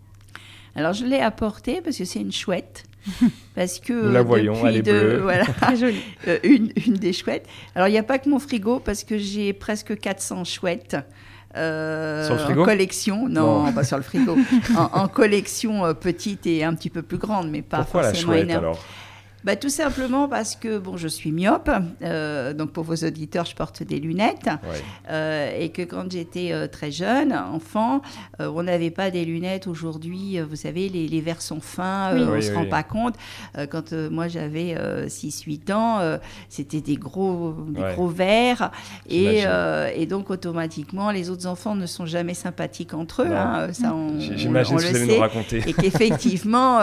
Alors 0.75 0.93
je 0.93 1.05
l'ai 1.05 1.19
apporté 1.19 1.81
parce 1.81 1.97
que 1.97 2.05
c'est 2.05 2.19
une 2.19 2.33
chouette. 2.33 2.83
Parce 3.53 3.79
que 3.79 3.93
Nous 3.93 4.11
la 4.11 4.23
voyons, 4.23 4.65
elle 4.65 4.77
est 4.77 4.81
bleue. 4.81 5.19
Voilà, 5.21 5.45
Très 5.61 5.75
jolie. 5.77 6.01
Euh, 6.27 6.39
une, 6.43 6.71
une, 6.87 6.95
des 6.95 7.13
chouettes. 7.13 7.47
Alors 7.75 7.87
il 7.87 7.91
n'y 7.91 7.99
a 7.99 8.03
pas 8.03 8.17
que 8.17 8.27
mon 8.27 8.39
frigo 8.39 8.79
parce 8.79 9.03
que 9.03 9.19
j'ai 9.19 9.53
presque 9.53 9.95
400 9.95 10.43
chouettes. 10.43 10.97
Euh, 11.55 12.25
sur 12.25 12.33
le 12.33 12.39
frigo? 12.39 12.61
en 12.61 12.65
collection, 12.65 13.29
non, 13.29 13.71
pas 13.71 13.83
sur 13.83 13.97
le 13.97 14.03
frigo, 14.03 14.37
en, 14.93 15.07
collection 15.07 15.85
euh, 15.85 15.93
petite 15.93 16.45
et 16.47 16.63
un 16.63 16.73
petit 16.73 16.89
peu 16.89 17.01
plus 17.01 17.17
grande, 17.17 17.49
mais 17.49 17.61
pas 17.61 17.79
Pourquoi 17.79 18.03
forcément 18.03 18.33
la 18.33 18.39
chouette, 18.39 18.51
alors? 18.51 18.79
Bah, 19.45 19.55
tout 19.55 19.69
simplement 19.69 20.27
parce 20.27 20.55
que 20.55 20.79
bon, 20.79 20.97
je 20.97 21.07
suis 21.07 21.31
myope, 21.31 21.69
euh, 22.01 22.51
donc 22.53 22.71
pour 22.71 22.83
vos 22.83 22.95
auditeurs, 22.95 23.45
je 23.45 23.53
porte 23.53 23.83
des 23.83 23.99
lunettes, 23.99 24.49
euh, 25.11 25.55
et 25.59 25.69
que 25.69 25.83
quand 25.83 26.11
j'étais 26.11 26.51
euh, 26.51 26.65
très 26.67 26.89
jeune, 26.89 27.31
enfant, 27.31 28.01
on 28.39 28.63
n'avait 28.63 28.89
pas 28.89 29.11
des 29.11 29.23
lunettes. 29.23 29.67
Aujourd'hui, 29.67 30.39
vous 30.39 30.55
savez, 30.55 30.89
les, 30.89 31.07
les, 31.07 31.21
verres 31.21 31.43
sont 31.43 31.61
fins, 31.61 32.09
on 32.15 32.35
ne 32.35 32.41
se 32.41 32.51
rend 32.51 32.65
pas 32.65 32.81
compte. 32.81 33.13
quand 33.69 33.93
moi 33.93 34.27
j'avais 34.27 34.75
6-8 35.05 35.73
ans, 35.73 36.19
c'était 36.49 36.81
des 36.81 36.95
gros, 36.95 37.55
des 37.69 37.83
gros 37.93 38.07
verres, 38.07 38.71
et, 39.07 39.43
et, 39.95 40.05
donc 40.07 40.31
automatiquement, 40.31 41.11
les 41.11 41.29
autres 41.29 41.45
enfants 41.45 41.75
ne 41.75 41.85
sont 41.85 42.07
jamais 42.07 42.33
sympathiques 42.33 42.95
entre 42.95 43.21
eux. 43.21 43.31
Hein, 43.31 43.71
ça, 43.73 43.93
on, 43.93 44.19
J'imagine 44.19 44.79
ce 44.79 44.91
que 44.91 44.97
vous 44.97 45.13
nous 45.13 45.19
raconter. 45.19 45.61
Et 45.67 45.73
qu'effectivement, 45.73 46.79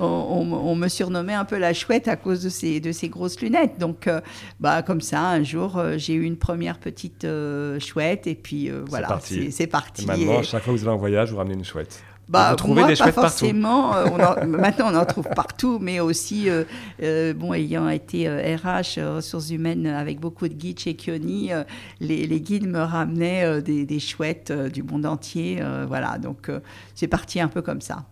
on, 0.00 0.04
on 0.04 0.74
me 0.74 0.88
surnommait 0.88 1.34
un 1.34 1.44
peu 1.44 1.56
la 1.56 1.72
chouette 1.72 1.99
à 2.08 2.16
cause 2.16 2.42
de 2.42 2.48
ces, 2.48 2.80
de 2.80 2.92
ces 2.92 3.08
grosses 3.08 3.40
lunettes. 3.40 3.78
Donc, 3.78 4.06
euh, 4.06 4.20
bah, 4.58 4.82
comme 4.82 5.00
ça, 5.00 5.28
un 5.28 5.42
jour, 5.42 5.78
euh, 5.78 5.94
j'ai 5.96 6.14
eu 6.14 6.22
une 6.22 6.36
première 6.36 6.78
petite 6.78 7.24
euh, 7.24 7.78
chouette 7.80 8.26
et 8.26 8.34
puis 8.34 8.70
voilà, 8.86 9.20
c'est 9.50 9.66
parti. 9.66 10.06
maintenant, 10.06 10.42
chaque 10.42 10.62
fois 10.62 10.72
que 10.74 10.78
vous 10.78 10.84
allez 10.84 10.94
en 10.94 10.98
voyage, 10.98 11.30
vous 11.30 11.38
ramenez 11.38 11.54
une 11.54 11.64
chouette. 11.64 12.02
Bah, 12.28 12.50
vous 12.50 12.56
trouvez 12.56 12.86
des 12.86 12.94
pas 12.94 13.10
forcément. 13.10 13.92
maintenant, 14.46 14.92
on 14.92 14.96
en 14.96 15.04
trouve 15.04 15.26
partout, 15.34 15.78
mais 15.80 15.98
aussi, 15.98 16.48
bon, 17.00 17.54
ayant 17.54 17.88
été 17.88 18.28
RH, 18.28 19.00
ressources 19.16 19.50
humaines, 19.50 19.86
avec 19.86 20.20
beaucoup 20.20 20.46
de 20.46 20.54
guides 20.54 20.78
chez 20.78 20.94
Kioni, 20.94 21.50
les, 21.98 22.26
les, 22.26 22.40
guides 22.40 22.68
me 22.68 22.78
ramenaient 22.78 23.60
des, 23.62 23.84
des, 23.84 23.98
chouettes 23.98 24.52
du 24.52 24.84
monde 24.84 25.06
entier. 25.06 25.60
voilà, 25.88 26.18
donc 26.18 26.52
c'est 26.94 27.08
parti 27.08 27.40
un 27.40 27.48
peu 27.48 27.62
comme 27.62 27.80
ça. 27.80 28.04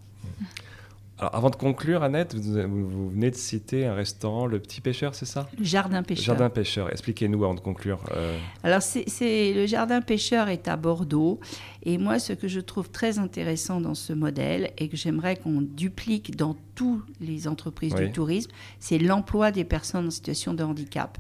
Alors, 1.21 1.35
avant 1.35 1.51
de 1.51 1.57
conclure, 1.57 2.05
Annette, 2.05 2.37
vous, 2.37 3.11
venez 3.11 3.33
de 3.33 3.37
citer 3.37 3.87
un 3.87 3.95
restaurant, 3.95 4.47
Le 4.47 4.61
Petit 4.61 4.81
Pêcheur, 4.81 5.17
c'est 5.17 5.27
ça? 5.27 5.49
Jardin 5.61 6.05
Pêcheur. 6.05 6.25
Jardin 6.25 6.49
Pêcheur. 6.49 6.93
Expliquez-nous 6.93 7.43
avant 7.45 7.55
de 7.55 7.61
conclure. 7.61 7.99
Euh. 8.13 8.39
Alors, 8.63 8.83
c'est, 8.83 9.53
le 9.53 9.67
Jardin 9.67 10.01
Pêcheur 10.01 10.49
est 10.49 10.69
à 10.69 10.77
Bordeaux. 10.77 11.41
Et 11.83 11.99
moi, 11.99 12.21
ce 12.21 12.33
que 12.33 12.47
je 12.47 12.61
trouve 12.61 12.91
très 12.91 13.19
intéressant 13.19 13.81
dans 13.81 13.97
ce 13.97 14.13
modèle 14.13 14.71
et 14.79 14.89
que 14.89 14.97
j'aimerais 14.97 15.37
qu'on 15.37 15.61
duplique 15.61 16.37
dans 16.37 16.57
toutes 16.77 17.05
les 17.21 17.49
entreprises 17.49 17.95
du 17.95 18.13
tourisme, 18.13 18.53
c'est 18.79 18.99
l'emploi 18.99 19.51
des 19.51 19.65
personnes 19.65 20.07
en 20.07 20.11
situation 20.11 20.55
de 20.55 20.63
handicap. 20.63 21.19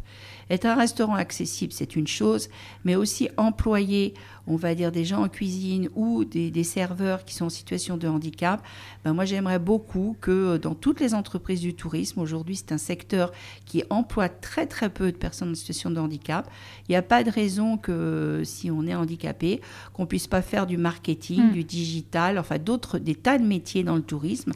Être 0.50 0.66
un 0.66 0.76
restaurant 0.76 1.16
accessible, 1.16 1.72
c'est 1.72 1.96
une 1.96 2.06
chose, 2.06 2.48
mais 2.84 2.94
aussi 2.94 3.28
employer, 3.36 4.14
on 4.48 4.56
va 4.56 4.74
dire, 4.74 4.90
des 4.90 5.04
gens 5.04 5.22
en 5.22 5.28
cuisine 5.28 5.88
ou 5.94 6.24
des, 6.24 6.64
serveurs 6.64 7.24
qui 7.24 7.34
sont 7.34 7.46
en 7.46 7.50
situation 7.50 7.96
de 7.96 8.08
handicap. 8.08 8.62
Ben 9.04 9.12
moi, 9.12 9.24
j'aimerais 9.24 9.58
beaucoup 9.58 10.16
que 10.20 10.56
dans 10.56 10.74
toutes 10.74 11.00
les 11.00 11.14
entreprises 11.14 11.60
du 11.60 11.74
tourisme, 11.74 12.20
aujourd'hui, 12.20 12.56
c'est 12.56 12.72
un 12.72 12.78
secteur 12.78 13.32
qui 13.64 13.84
emploie 13.90 14.28
très 14.28 14.66
très 14.66 14.88
peu 14.90 15.12
de 15.12 15.16
personnes 15.16 15.52
en 15.52 15.54
situation 15.54 15.90
de 15.90 16.00
handicap. 16.00 16.50
Il 16.88 16.92
n'y 16.92 16.96
a 16.96 17.02
pas 17.02 17.22
de 17.22 17.30
raison 17.30 17.76
que 17.76 18.42
si 18.44 18.70
on 18.70 18.86
est 18.86 18.94
handicapé, 18.94 19.60
qu'on 19.92 20.06
puisse 20.06 20.26
pas 20.26 20.42
faire 20.42 20.66
du 20.66 20.76
marketing, 20.76 21.50
hmm. 21.50 21.52
du 21.52 21.64
digital, 21.64 22.38
enfin 22.38 22.58
d'autres, 22.58 22.98
des 22.98 23.14
tas 23.14 23.38
de 23.38 23.44
métiers 23.44 23.84
dans 23.84 23.96
le 23.96 24.02
tourisme 24.02 24.52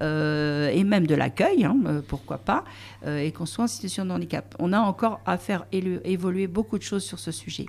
euh, 0.00 0.70
et 0.70 0.84
même 0.84 1.06
de 1.06 1.14
l'accueil, 1.14 1.64
hein, 1.64 1.76
euh, 1.86 2.00
pourquoi 2.06 2.38
pas, 2.38 2.64
euh, 3.06 3.18
et 3.18 3.32
qu'on 3.32 3.46
soit 3.46 3.64
en 3.64 3.68
situation 3.68 4.04
de 4.04 4.10
handicap. 4.10 4.54
On 4.58 4.72
a 4.72 4.80
encore 4.80 5.20
à 5.26 5.38
faire 5.38 5.66
évoluer 5.72 6.46
beaucoup 6.46 6.78
de 6.78 6.82
choses 6.82 7.04
sur 7.04 7.18
ce 7.18 7.30
sujet. 7.30 7.66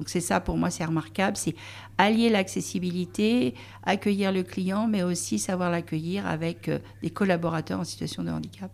Donc 0.00 0.08
c'est 0.08 0.20
ça 0.20 0.40
pour 0.40 0.56
moi, 0.56 0.70
c'est 0.70 0.86
remarquable, 0.86 1.36
c'est 1.36 1.54
allier 1.98 2.30
l'accessibilité, 2.30 3.52
accueillir 3.82 4.32
le 4.32 4.42
client, 4.42 4.86
mais 4.86 5.02
aussi 5.02 5.38
savoir 5.38 5.70
l'accueillir 5.70 6.26
avec 6.26 6.70
euh, 6.70 6.78
des 7.02 7.10
collaborateurs 7.10 7.80
en 7.80 7.84
situation 7.84 8.24
de 8.24 8.30
handicap. 8.30 8.70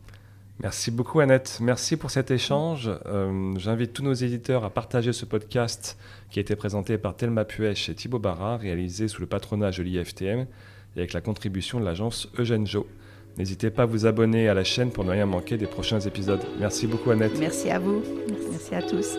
Merci 0.61 0.93
beaucoup 0.93 1.19
Annette, 1.19 1.59
merci 1.61 1.97
pour 1.97 2.13
cet 2.13 2.31
échange. 2.31 2.89
Euh, 3.07 3.55
j'invite 3.59 3.93
tous 3.93 4.05
nos 4.05 4.13
éditeurs 4.13 4.63
à 4.63 4.71
partager 4.71 5.13
ce 5.13 5.25
podcast 5.25 5.99
qui 6.31 6.39
a 6.39 6.43
été 6.43 6.55
présenté 6.55 6.97
par 6.97 7.17
Thelma 7.17 7.45
Puech 7.45 7.89
et 7.89 7.95
Thibaut 7.97 8.21
Barra, 8.21 8.57
réalisé 8.57 9.09
sous 9.09 9.21
le 9.21 9.27
patronage 9.27 9.79
de 9.79 9.83
l'IFTM 9.83 10.47
et 10.95 10.99
avec 11.01 11.13
la 11.13 11.21
contribution 11.21 11.81
de 11.81 11.85
l'agence 11.85 12.29
Eugène 12.39 12.69
Jo. 12.69 12.87
N'hésitez 13.37 13.71
pas 13.71 13.83
à 13.83 13.87
vous 13.87 14.07
abonner 14.07 14.49
à 14.49 14.55
la 14.55 14.63
chaîne 14.63 14.93
pour 14.93 15.03
ne 15.03 15.11
rien 15.11 15.27
manquer 15.27 15.57
des 15.57 15.67
prochains 15.67 15.99
épisodes. 15.99 16.45
Merci 16.61 16.87
beaucoup 16.87 17.11
Annette. 17.11 17.37
Merci 17.41 17.69
à 17.69 17.81
vous. 17.81 18.05
Merci 18.53 18.77
à 18.77 18.83
tous. 18.83 19.19